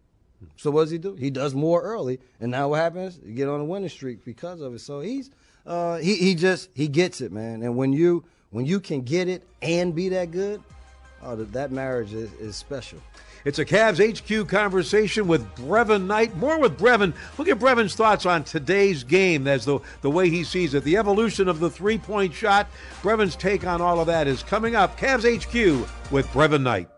[0.56, 1.14] So what does he do?
[1.14, 3.18] He does more early, and now what happens?
[3.24, 4.80] You get on a winning streak because of it.
[4.80, 5.30] So he's
[5.66, 7.62] uh, he he just he gets it, man.
[7.62, 10.62] And when you when you can get it and be that good,
[11.22, 13.00] oh, that marriage is, is special.
[13.44, 16.36] It's a Cavs HQ conversation with Brevin Knight.
[16.36, 17.14] More with Brevin.
[17.38, 20.84] Look at Brevin's thoughts on today's game as the, the way he sees it.
[20.84, 22.68] The evolution of the three point shot.
[23.02, 24.98] Brevin's take on all of that is coming up.
[24.98, 26.88] Cavs HQ with Brevin Knight.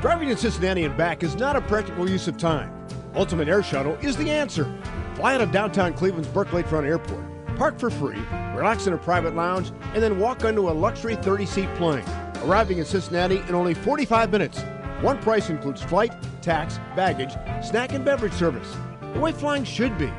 [0.00, 2.72] Driving to Cincinnati and back is not a practical use of time.
[3.14, 4.80] Ultimate Air Shuttle is the answer.
[5.16, 7.22] Fly out of downtown Cleveland's Burke Lakefront Airport,
[7.56, 8.18] park for free,
[8.54, 12.04] relax in a private lounge, and then walk onto a luxury 30 seat plane,
[12.44, 14.62] arriving in Cincinnati in only 45 minutes.
[15.02, 17.32] One price includes flight, tax, baggage,
[17.64, 18.76] snack, and beverage service.
[19.14, 20.12] The way flying should be.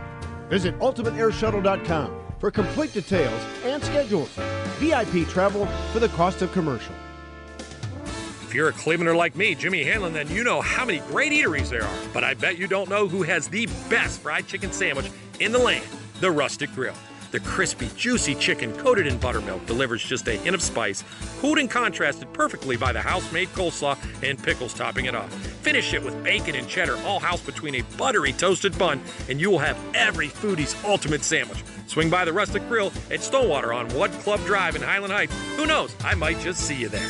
[0.49, 4.29] Visit UltimateAirShuttle.com for complete details and schedules.
[4.79, 6.95] VIP travel for the cost of commercial.
[8.41, 11.69] If you're a Clevelander like me, Jimmy Hanlon, then you know how many great eateries
[11.69, 11.97] there are.
[12.13, 15.09] But I bet you don't know who has the best fried chicken sandwich
[15.39, 15.85] in the land
[16.21, 16.93] the Rustic Grill.
[17.31, 21.03] The crispy, juicy chicken coated in buttermilk delivers just a hint of spice,
[21.39, 25.33] cooled and contrasted perfectly by the house made coleslaw and pickles topping it off.
[25.61, 29.49] Finish it with bacon and cheddar, all housed between a buttery toasted bun, and you
[29.49, 31.63] will have every foodie's ultimate sandwich.
[31.87, 35.33] Swing by the Rustic Grill at Stonewater on Wood Club Drive in Highland Heights.
[35.55, 35.95] Who knows?
[36.03, 37.09] I might just see you there.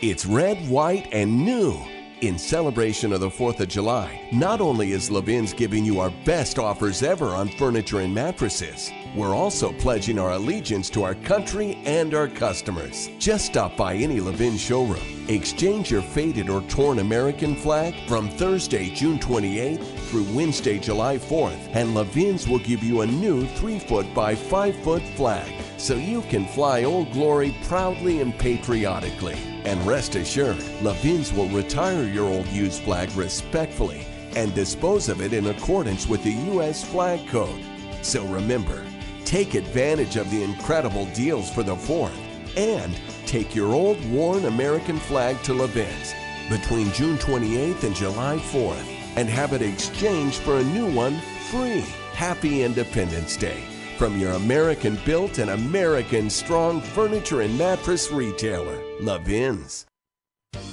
[0.00, 1.80] It's red, white, and new.
[2.22, 6.58] In celebration of the 4th of July, not only is Levin's giving you our best
[6.58, 12.14] offers ever on furniture and mattresses, we're also pledging our allegiance to our country and
[12.14, 13.08] our customers.
[13.18, 15.26] Just stop by any Levin showroom.
[15.28, 21.70] Exchange your faded or torn American flag from Thursday, June 28th through Wednesday, July 4th,
[21.72, 26.22] and Levin's will give you a new 3 foot by 5 foot flag so you
[26.22, 29.36] can fly Old Glory proudly and patriotically.
[29.64, 34.06] And rest assured, Levin's will retire your old used flag respectfully
[34.36, 36.84] and dispose of it in accordance with the U.S.
[36.84, 37.64] Flag Code.
[38.02, 38.84] So remember,
[39.30, 42.10] take advantage of the incredible deals for the 4th
[42.56, 46.12] and take your old worn American flag to Levin's
[46.48, 51.84] between June 28th and July 4th and have it exchanged for a new one free.
[52.12, 53.62] Happy Independence Day
[53.96, 59.86] from your American built and American strong furniture and mattress retailer, Levin's.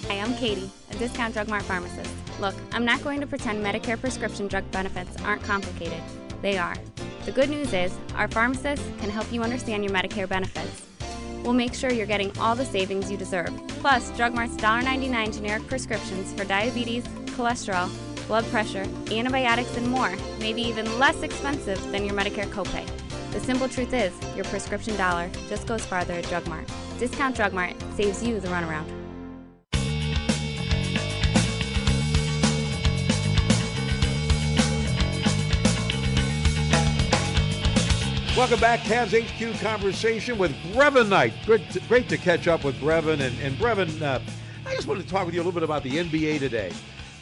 [0.07, 2.09] Hi, I'm Katie, a discount drug mart pharmacist.
[2.39, 6.01] Look, I'm not going to pretend Medicare prescription drug benefits aren't complicated.
[6.41, 6.75] They are.
[7.25, 10.85] The good news is, our pharmacists can help you understand your Medicare benefits.
[11.43, 13.51] We'll make sure you're getting all the savings you deserve.
[13.79, 17.03] Plus, Drug Mart's $1.99 generic prescriptions for diabetes,
[17.35, 17.89] cholesterol,
[18.27, 22.85] blood pressure, antibiotics, and more may be even less expensive than your Medicare copay.
[23.31, 26.69] The simple truth is, your prescription dollar just goes farther at Drug Mart.
[26.99, 28.96] Discount Drug Mart saves you the runaround.
[38.37, 41.33] Welcome back, Cavs HQ conversation with Brevin Knight.
[41.43, 43.19] Great to, great to catch up with Brevin.
[43.19, 44.19] And, and Brevin, uh,
[44.63, 46.71] I just wanted to talk with you a little bit about the NBA today.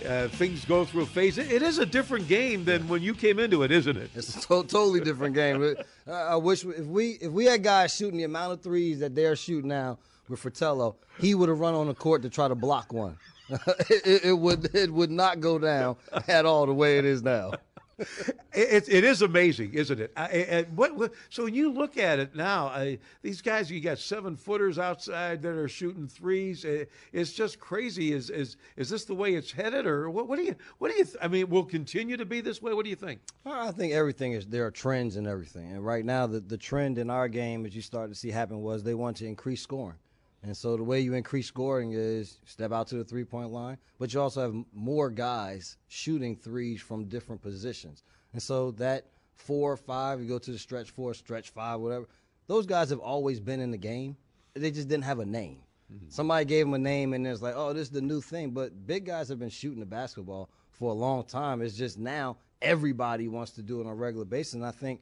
[0.06, 1.38] Uh, things go through phase.
[1.38, 4.12] It, it is a different game than when you came into it, isn't it?
[4.14, 5.76] It's a to- totally different game.
[6.06, 9.38] I wish if we if we had guys shooting the amount of threes that they're
[9.38, 9.98] shooting now
[10.28, 13.18] with Fratello, he would have run on the court to try to block one.
[13.50, 15.96] it, it would it would not go down
[16.28, 17.54] at all the way it is now.
[17.98, 20.12] It, it is amazing, isn't it?
[20.18, 24.00] I, I, what, so when you look at it now, I, these guys, you got
[24.00, 26.66] seven footers outside that are shooting threes.
[26.66, 28.12] It, it's just crazy.
[28.14, 30.28] Is is is this the way it's headed, or what?
[30.28, 31.06] What do you what do you?
[31.06, 32.74] Th- I mean, will continue to be this way.
[32.74, 33.22] What do you think?
[33.46, 36.98] I think everything is there are trends and everything, and right now the the trend
[36.98, 39.98] in our game, as you start to see happen, was they want to increase scoring.
[40.46, 43.78] And so the way you increase scoring is step out to the three point line,
[43.98, 48.04] but you also have more guys shooting threes from different positions.
[48.34, 52.08] And so that four or five, you go to the stretch four, stretch five, whatever,
[52.46, 54.16] those guys have always been in the game.
[54.54, 55.64] They just didn't have a name.
[55.92, 56.10] Mm-hmm.
[56.10, 58.52] Somebody gave them a name and it's like, oh, this is the new thing.
[58.52, 61.64] But big guys have been shooting the basketball for a long time.
[61.64, 64.54] It's just now everybody wants to do it on a regular basis.
[64.54, 65.02] And I think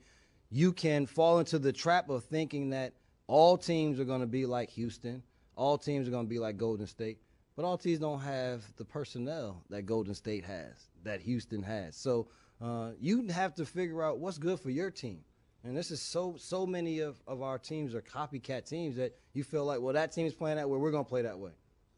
[0.51, 2.93] you can fall into the trap of thinking that
[3.27, 5.21] all teams are going to be like Houston
[5.55, 7.19] all teams are going to be like Golden State.
[7.55, 11.95] but all teams don't have the personnel that Golden State has, that Houston has.
[11.95, 12.27] So
[12.61, 15.19] uh, you have to figure out what's good for your team.
[15.63, 19.43] And this is so so many of, of our teams are copycat teams that you
[19.43, 21.51] feel like, well, that team's playing that way, we're gonna play that way.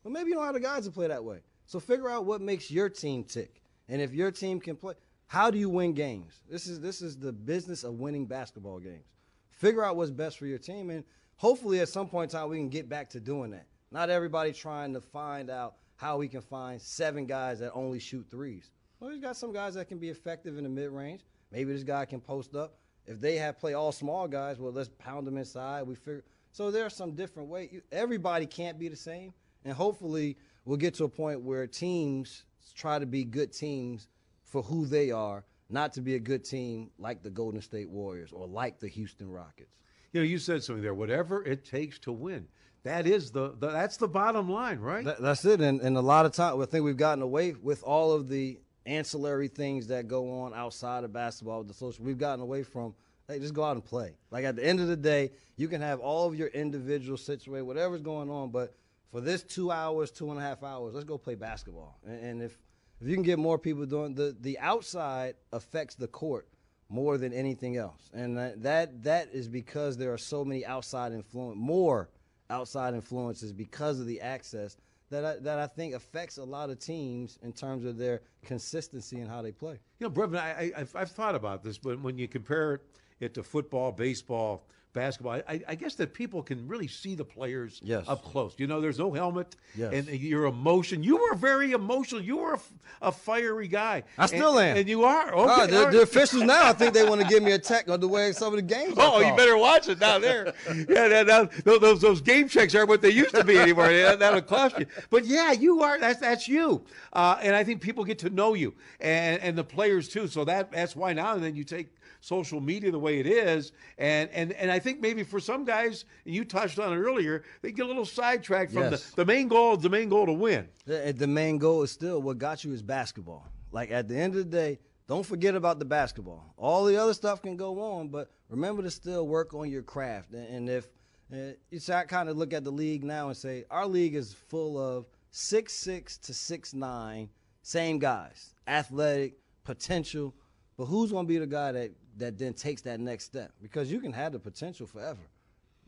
[0.03, 1.39] But maybe you don't have the guys to play that way.
[1.66, 3.64] So figure out what makes your team tick.
[3.89, 4.93] And if your team can play,
[5.26, 6.41] how do you win games?
[6.49, 9.06] This is this is the business of winning basketball games.
[9.49, 11.03] Figure out what's best for your team, and
[11.38, 13.67] hopefully at some point in time we can get back to doing that.
[13.91, 18.25] Not everybody trying to find out how we can find seven guys that only shoot
[18.29, 18.71] threes.
[18.99, 21.21] Well, he's got some guys that can be effective in the mid range.
[21.51, 22.77] Maybe this guy can post up.
[23.05, 25.83] If they have play all small guys, well, let's pound them inside.
[25.83, 26.23] We figure.
[26.51, 27.81] So there are some different ways.
[27.91, 29.33] Everybody can't be the same,
[29.63, 32.43] and hopefully we'll get to a point where teams
[32.75, 34.07] try to be good teams
[34.43, 38.31] for who they are, not to be a good team like the Golden State Warriors
[38.31, 39.75] or like the Houston Rockets.
[40.16, 40.93] You know, you said something there.
[40.93, 42.47] Whatever it takes to win.
[42.84, 45.03] That is the, the that's the bottom line, right?
[45.03, 45.59] That, that's it.
[45.59, 48.57] And, and a lot of time, I think we've gotten away with all of the
[48.86, 52.05] ancillary things that go on outside of basketball with the social.
[52.05, 52.95] We've gotten away from
[53.28, 54.16] hey, just go out and play.
[54.32, 57.66] Like at the end of the day, you can have all of your individual situation,
[57.66, 58.74] whatever's going on, but
[59.11, 61.99] for this two hours, two and a half hours, let's go play basketball.
[62.07, 62.57] And, and if
[63.01, 66.47] if you can get more people doing the the outside affects the court
[66.89, 71.11] more than anything else, and that that, that is because there are so many outside
[71.11, 72.09] influence, more
[72.49, 74.77] outside influences because of the access
[75.09, 79.19] that I, that I think affects a lot of teams in terms of their consistency
[79.19, 79.79] and how they play.
[79.99, 82.81] You know, Brevin, I, I, I've thought about this, but when you compare
[83.19, 87.79] it to football, baseball, basketball, I, I guess that people can really see the players
[87.83, 88.05] Yes.
[88.07, 88.55] up close.
[88.57, 89.93] You know, there's no helmet, Yes.
[89.93, 91.03] and your emotion.
[91.03, 92.21] You were very emotional.
[92.21, 92.57] You were
[93.01, 94.03] a fiery guy.
[94.17, 94.77] I still and, am.
[94.77, 95.33] and you are.
[95.35, 95.91] Okay, Ah, all the, right.
[95.91, 98.31] the officials now, I think they want to give me a tech on the way
[98.31, 98.95] some of the games.
[98.97, 100.53] Oh, you better watch it down there.
[100.89, 103.89] yeah, that, that, those, those those game checks aren't what they used to be anymore.
[103.91, 104.85] That, that'll cost you.
[105.09, 105.99] But yeah, you are.
[105.99, 106.83] That's that's you.
[107.13, 110.27] Uh, and I think people get to know you and and the players too.
[110.27, 111.89] So that that's why now and then you take
[112.26, 116.05] social media the way it is, and and and I think maybe for some guys,
[116.26, 119.11] and you touched on it earlier, they get a little sidetracked from Yes.
[119.11, 119.78] the the main goal.
[119.78, 120.67] The main goal to win.
[120.86, 123.47] The, the main goal is still what got you is basketball.
[123.71, 126.53] Like at the end of the day, don't forget about the basketball.
[126.57, 130.34] All the other stuff can go on, but remember to still work on your craft.
[130.34, 130.89] And, and if
[131.32, 134.34] uh, you I kind of look at the league now and say our league is
[134.34, 137.30] full of six six to six nine,
[137.61, 140.34] same guys, athletic potential.
[140.78, 143.51] But who's going to be the guy that that then takes that next step?
[143.61, 145.22] Because you can have the potential forever,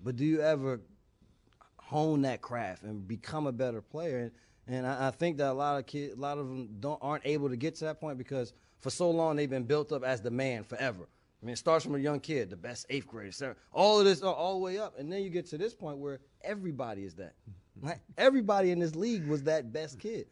[0.03, 0.79] but do you ever
[1.87, 4.17] hone that craft and become a better player.
[4.19, 4.31] And,
[4.67, 7.25] and I, I think that a lot of kids, a lot of them don't aren't
[7.25, 10.21] able to get to that point because for so long they've been built up as
[10.21, 11.07] the man forever.
[11.41, 14.21] I mean, it starts from a young kid, the best eighth grader, all of this
[14.21, 17.33] all, the way up, and then you get to this point where everybody is that.
[17.79, 20.25] Like, everybody in this league was that best kid.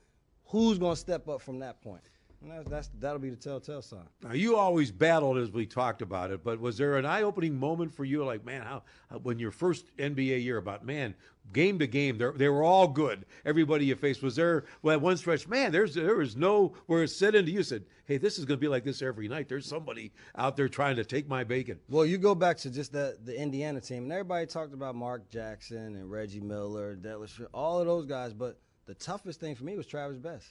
[0.46, 2.02] Who's to step up from that point?
[2.42, 4.08] That's, that's that'll be the telltale sign.
[4.24, 7.94] Now you always battled as we talked about it, but was there an eye-opening moment
[7.94, 11.16] for you, like man, how, how when your first NBA year, about man,
[11.54, 13.26] game to game, they they were all good.
[13.46, 14.66] Everybody you faced was there.
[14.82, 17.84] Well, at one stretch, man, there's there was no where it set into you said,
[18.06, 19.50] hey, this is going to be like this every night.
[19.50, 21.80] There's somebody out there trying to take my bacon.
[21.90, 25.30] Well, you go back to just the the Indiana team, and everybody talked about Mark
[25.30, 28.34] Jackson and Reggie Miller, Detlef, all of those guys.
[28.34, 30.48] But the toughest thing for me was Travis Best.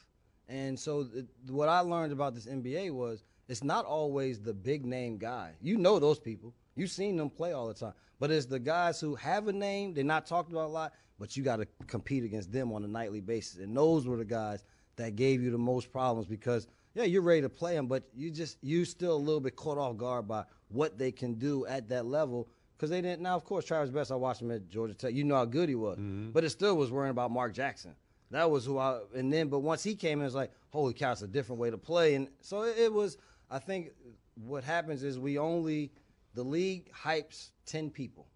[0.49, 4.85] And so it, what I learned about this NBA was it's not always the big
[4.85, 5.53] name guy.
[5.61, 6.55] You know those people.
[6.77, 7.95] You've seen them play all the time.
[8.19, 11.37] But it's the guys who have a name, they're not talked about a lot, but
[11.37, 13.61] you got to compete against them on a nightly basis.
[13.61, 14.65] And those were the guys
[14.97, 18.31] that gave you the most problems because yeah, you're ready to play them, but you
[18.31, 21.89] just you still a little bit caught off guard by what they can do at
[21.89, 23.21] that level because they didn't.
[23.21, 25.13] Now, of course, Travis Best, I watched him at Georgia Tech.
[25.13, 26.31] You know how good he was, mm-hmm.
[26.31, 27.95] but it still was worrying about Mark Jackson.
[28.35, 28.99] That was who I.
[29.15, 31.71] And then, but once he came in, it's like, holy cow, it's a different way
[31.71, 32.17] to play.
[32.17, 33.17] And so it, it was.
[33.49, 33.91] I think
[34.35, 35.93] what happens is we only
[36.35, 38.27] the league hypes ten people.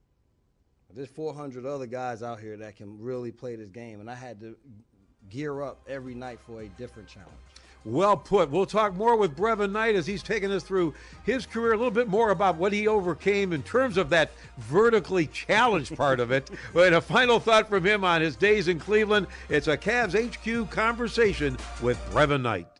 [0.94, 4.40] There's 400 other guys out here that can really play this game, and I had
[4.40, 4.56] to
[5.28, 7.32] gear up every night for a different challenge.
[7.84, 8.50] Well put.
[8.50, 11.90] We'll talk more with Brevin Knight as he's taking us through his career, a little
[11.90, 16.50] bit more about what he overcame in terms of that vertically challenged part of it.
[16.74, 19.26] And a final thought from him on his days in Cleveland.
[19.48, 22.77] It's a Cavs HQ conversation with Brevin Knight.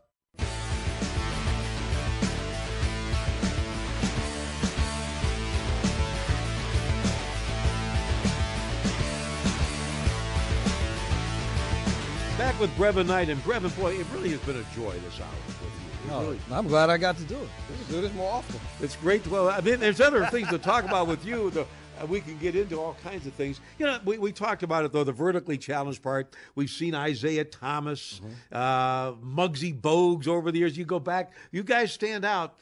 [12.58, 13.28] Back with Brevin Knight.
[13.28, 16.10] And Brevin, boy, it really has been a joy this hour with you.
[16.10, 17.48] No, really- I'm glad I got to do it.
[17.70, 18.58] We should do this more often.
[18.80, 19.22] It's great.
[19.24, 21.50] To, Well, I mean, there's other things to talk about with you.
[21.50, 21.66] The
[22.00, 23.60] Uh, we can get into all kinds of things.
[23.78, 25.02] You know, we, we talked about it though.
[25.02, 26.32] The vertically challenged part.
[26.54, 28.20] We've seen Isaiah Thomas,
[28.52, 30.76] uh, Muggsy Bogues over the years.
[30.78, 31.32] You go back.
[31.50, 32.56] You guys stand out.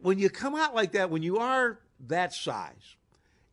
[0.00, 1.78] When you come out like that, when you are
[2.08, 2.96] that size,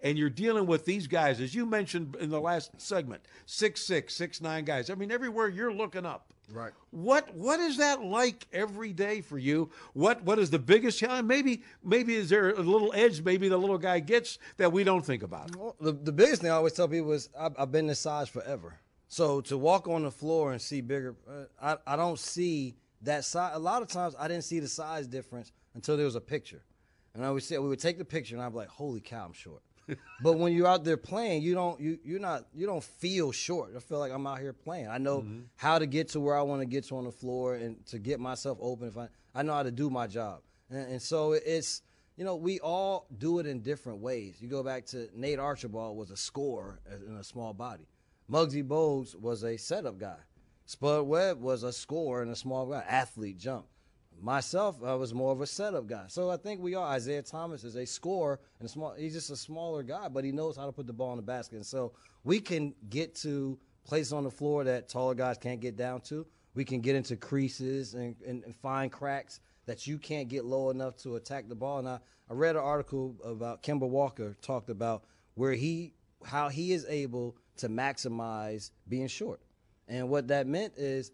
[0.07, 4.15] and you're dealing with these guys, as you mentioned in the last segment, six six,
[4.15, 4.89] six nine guys.
[4.89, 6.31] I mean, everywhere you're looking up.
[6.49, 6.71] Right.
[6.91, 9.69] What what is that like every day for you?
[9.91, 11.27] What what is the biggest challenge?
[11.27, 15.05] Maybe maybe is there a little edge maybe the little guy gets that we don't
[15.05, 15.53] think about?
[15.57, 18.29] Well, the, the biggest thing I always tell people is I've, I've been this size
[18.29, 18.79] forever.
[19.09, 23.25] So to walk on the floor and see bigger, uh, I, I don't see that
[23.25, 23.51] size.
[23.55, 26.63] A lot of times I didn't see the size difference until there was a picture.
[27.13, 29.25] And I would say we would take the picture and I'd be like, holy cow,
[29.25, 29.63] I'm short.
[30.21, 33.71] But when you're out there playing, you don't you you're not you don't feel short.
[33.75, 34.87] I feel like I'm out here playing.
[34.87, 35.43] I know Mhm.
[35.55, 37.99] how to get to where I want to get to on the floor and to
[37.99, 38.87] get myself open.
[38.87, 41.81] If I I know how to do my job, and, and so it's
[42.17, 44.41] you know we all do it in different ways.
[44.41, 47.87] You go back to Nate Archibald was a scorer in a small body.
[48.29, 50.17] Muggsy Bogues was a setup guy.
[50.65, 53.67] Spud Webb was a scorer in a small guy, athlete, jump.
[54.21, 56.05] Myself, I was more of a setup guy.
[56.07, 56.87] So I think we are.
[56.87, 58.93] Isaiah Thomas is a scorer and a small.
[58.97, 61.23] He's just a smaller guy, but he knows how to put the ball in the
[61.23, 61.57] basket.
[61.57, 61.93] And so
[62.23, 66.25] we can get to places on the floor that taller guys can't get down to.
[66.55, 70.71] We can get into creases and, and, and find cracks that you can't get low
[70.71, 71.79] enough to attack the ball.
[71.79, 71.99] And I,
[72.29, 75.03] I read an article about Kemba Walker talked about
[75.35, 75.93] where he
[76.25, 79.39] how he is able to maximize being short.
[79.87, 81.11] And what that meant is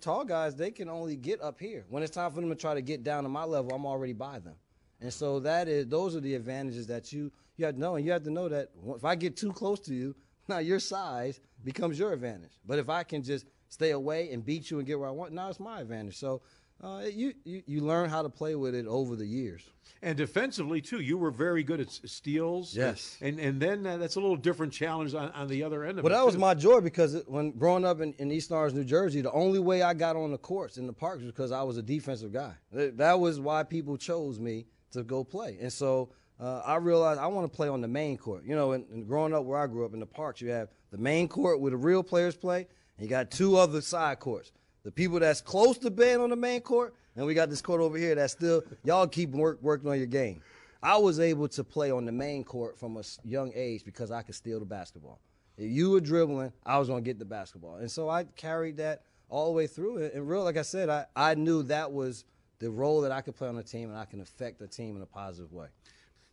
[0.00, 1.84] tall guys, they can only get up here.
[1.88, 4.12] When it's time for them to try to get down to my level, I'm already
[4.12, 4.54] by them.
[5.00, 7.96] And so that is those are the advantages that you you have to know.
[7.96, 10.14] And you have to know that if I get too close to you,
[10.48, 12.52] now your size becomes your advantage.
[12.66, 15.32] But if I can just stay away and beat you and get where I want,
[15.32, 16.16] now it's my advantage.
[16.16, 16.42] So
[16.84, 19.62] uh, you, you you learn how to play with it over the years.
[20.02, 22.76] And defensively too, you were very good at steals.
[22.76, 23.16] Yes.
[23.22, 26.04] and and then uh, that's a little different challenge on, on the other end of
[26.04, 26.14] Well, it.
[26.14, 26.40] Well, that was too.
[26.40, 29.80] my joy because when growing up in, in East Orange, New Jersey, the only way
[29.82, 32.52] I got on the courts in the parks was because I was a defensive guy.
[32.72, 35.56] That that was why people chose me to go play.
[35.60, 38.44] And so uh, I realized I want to play on the main court.
[38.44, 40.68] You know, and, and growing up where I grew up in the parks, you have
[40.90, 42.66] the main court where the real players play,
[42.98, 44.52] and you got two other side courts.
[44.84, 47.80] The people that's close to being on the main court, and we got this court
[47.80, 50.42] over here that's still y'all keep work, working on your game.
[50.82, 54.20] I was able to play on the main court from a young age because I
[54.20, 55.18] could steal the basketball.
[55.56, 57.76] If you were dribbling, I was to get the basketball.
[57.76, 60.04] And so I carried that all the way through.
[60.04, 62.26] And real, like I said, I, I knew that was
[62.58, 64.96] the role that I could play on the team and I can affect the team
[64.96, 65.68] in a positive way.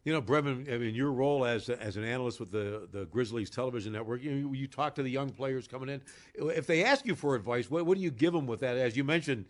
[0.04, 3.50] You know, Brevin, I mean, your role as as an analyst with the, the Grizzlies
[3.52, 6.02] television network, you, you talk to the young players coming in.
[6.34, 8.78] If they ask you for advice, what, what do you give them with that?
[8.78, 9.46] As you mentioned,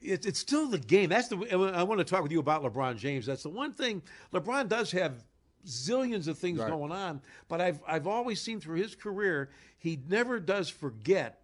[0.00, 1.08] it's, it's still the game.
[1.08, 1.36] That's the.
[1.76, 3.26] I want to talk with you about LeBron James.
[3.26, 4.02] That's the one thing.
[4.32, 5.22] LeBron does have
[5.66, 6.70] zillions of things Right.
[6.70, 11.41] going on, but I've I've always seen through his career he never does forget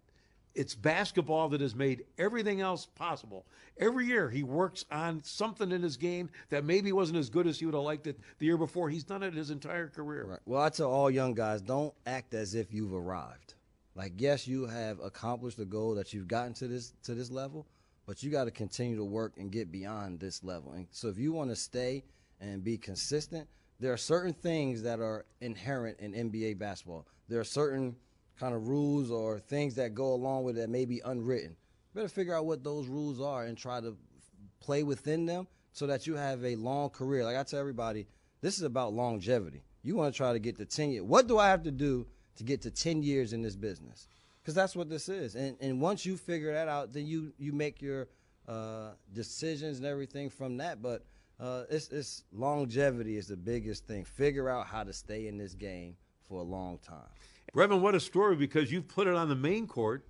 [0.54, 3.46] it's basketball that has made everything else possible.
[3.78, 7.58] Every year he works on something in his game that maybe wasn't as good as
[7.58, 8.90] he would have liked it the year before.
[8.90, 10.24] He's done it his entire career.
[10.26, 10.40] Right.
[10.46, 13.54] Well, I tell all young guys, don't act as if you've arrived.
[13.94, 17.66] Like, yes, you have accomplished the goal that you've gotten to this to this level,
[18.06, 20.72] but you got to continue to work and get beyond this level.
[20.72, 22.04] And so, if you want to stay
[22.40, 23.48] and be consistent,
[23.80, 27.06] there are certain things that are inherent in NBA basketball.
[27.28, 27.96] There are certain
[28.38, 31.56] kind of rules or things that go along with it that may be unwritten.
[31.94, 33.96] Better figure out what those rules are and try to
[34.60, 37.24] play within them so that you have a long career.
[37.24, 38.06] Like I tell everybody,
[38.40, 39.62] this is about longevity.
[39.82, 41.04] You want to try to get to 10 years.
[41.04, 44.08] What do I have to do to get to 10 years in this business?
[44.42, 45.34] Because that's what this is.
[45.34, 48.08] And, and once you figure that out, then you, you make your
[48.46, 50.82] uh, decisions and everything from that.
[50.82, 51.04] But
[51.40, 54.04] uh, it's, it's longevity is the biggest thing.
[54.04, 55.96] Figure out how to stay in this game
[56.28, 57.08] for a long time.
[57.54, 60.04] Brevin, what a story because you've put it on the main court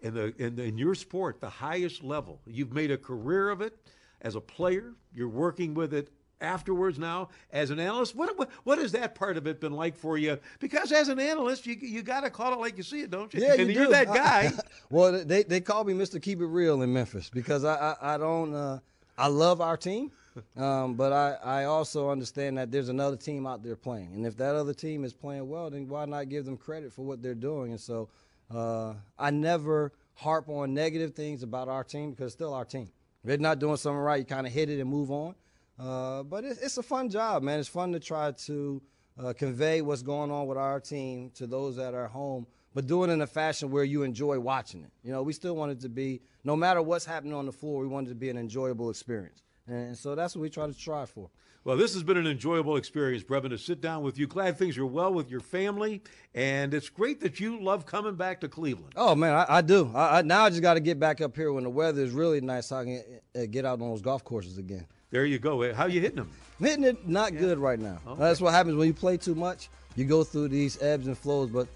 [0.00, 2.40] in the in, the, in your sport, the highest level.
[2.46, 3.76] You've made a career of it
[4.22, 4.94] as a player.
[5.12, 6.10] You're working with it
[6.40, 8.14] afterwards now as an analyst.
[8.14, 10.38] What what, what has that part of it been like for you?
[10.58, 13.32] Because as an analyst, you you got to call it like you see it, don't
[13.34, 13.42] you?
[13.42, 13.90] Yeah, and you you're do.
[13.92, 14.52] that guy.
[14.90, 16.20] well, they they call me Mr.
[16.20, 18.78] Keep It Real in Memphis because I I, I don't uh,
[19.18, 20.12] I love our team,
[20.56, 24.36] um, but I I also understand that there's another team out there playing, and if
[24.36, 27.34] that other team is playing well, then why not give them credit for what they're
[27.34, 27.70] doing?
[27.72, 28.08] And so
[28.54, 32.90] uh, I never harp on negative things about our team because it's still our team.
[33.22, 35.34] If they're not doing something right, you kind of hit it and move on.
[35.78, 37.58] Uh, but it's, it's a fun job, man.
[37.58, 38.82] It's fun to try to
[39.22, 43.02] uh, convey what's going on with our team to those that are home, but do
[43.04, 44.90] it in a fashion where you enjoy watching it.
[45.02, 47.80] You know, we still want it to be, no matter what's happening on the floor,
[47.80, 49.42] we want it to be an enjoyable experience.
[49.70, 51.30] And so that's what we try to strive for.
[51.62, 54.26] Well, this has been an enjoyable experience, Brevin, to sit down with you.
[54.26, 56.02] Glad things are well with your family,
[56.34, 58.94] and it's great that you love coming back to Cleveland.
[58.96, 59.92] Oh man, I, I do.
[59.94, 62.12] I, I, now I just got to get back up here when the weather is
[62.12, 62.68] really nice.
[62.68, 63.04] So I can
[63.36, 64.86] uh, get out on those golf courses again.
[65.10, 65.74] There you go.
[65.74, 66.30] How you hitting them?
[66.58, 67.98] I'm hitting it not good right now.
[68.06, 68.20] Okay.
[68.20, 69.68] That's what happens when you play too much.
[69.96, 71.68] You go through these ebbs and flows, but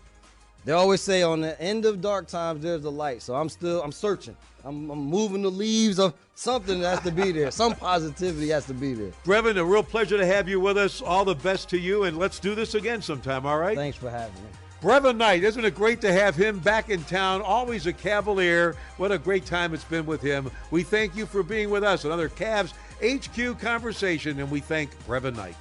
[0.64, 3.22] they always say on the end of dark times there's a light.
[3.22, 4.36] So I'm still I'm searching.
[4.64, 7.50] I'm, I'm moving the leaves of something that has to be there.
[7.50, 9.12] Some positivity has to be there.
[9.24, 11.02] Brevin, a real pleasure to have you with us.
[11.02, 13.76] All the best to you, and let's do this again sometime, all right?
[13.76, 14.48] Thanks for having me.
[14.80, 17.40] Brevin Knight, isn't it great to have him back in town?
[17.40, 18.76] Always a Cavalier.
[18.98, 20.50] What a great time it's been with him.
[20.70, 22.04] We thank you for being with us.
[22.04, 25.56] Another Cavs HQ conversation, and we thank Brevin Knight.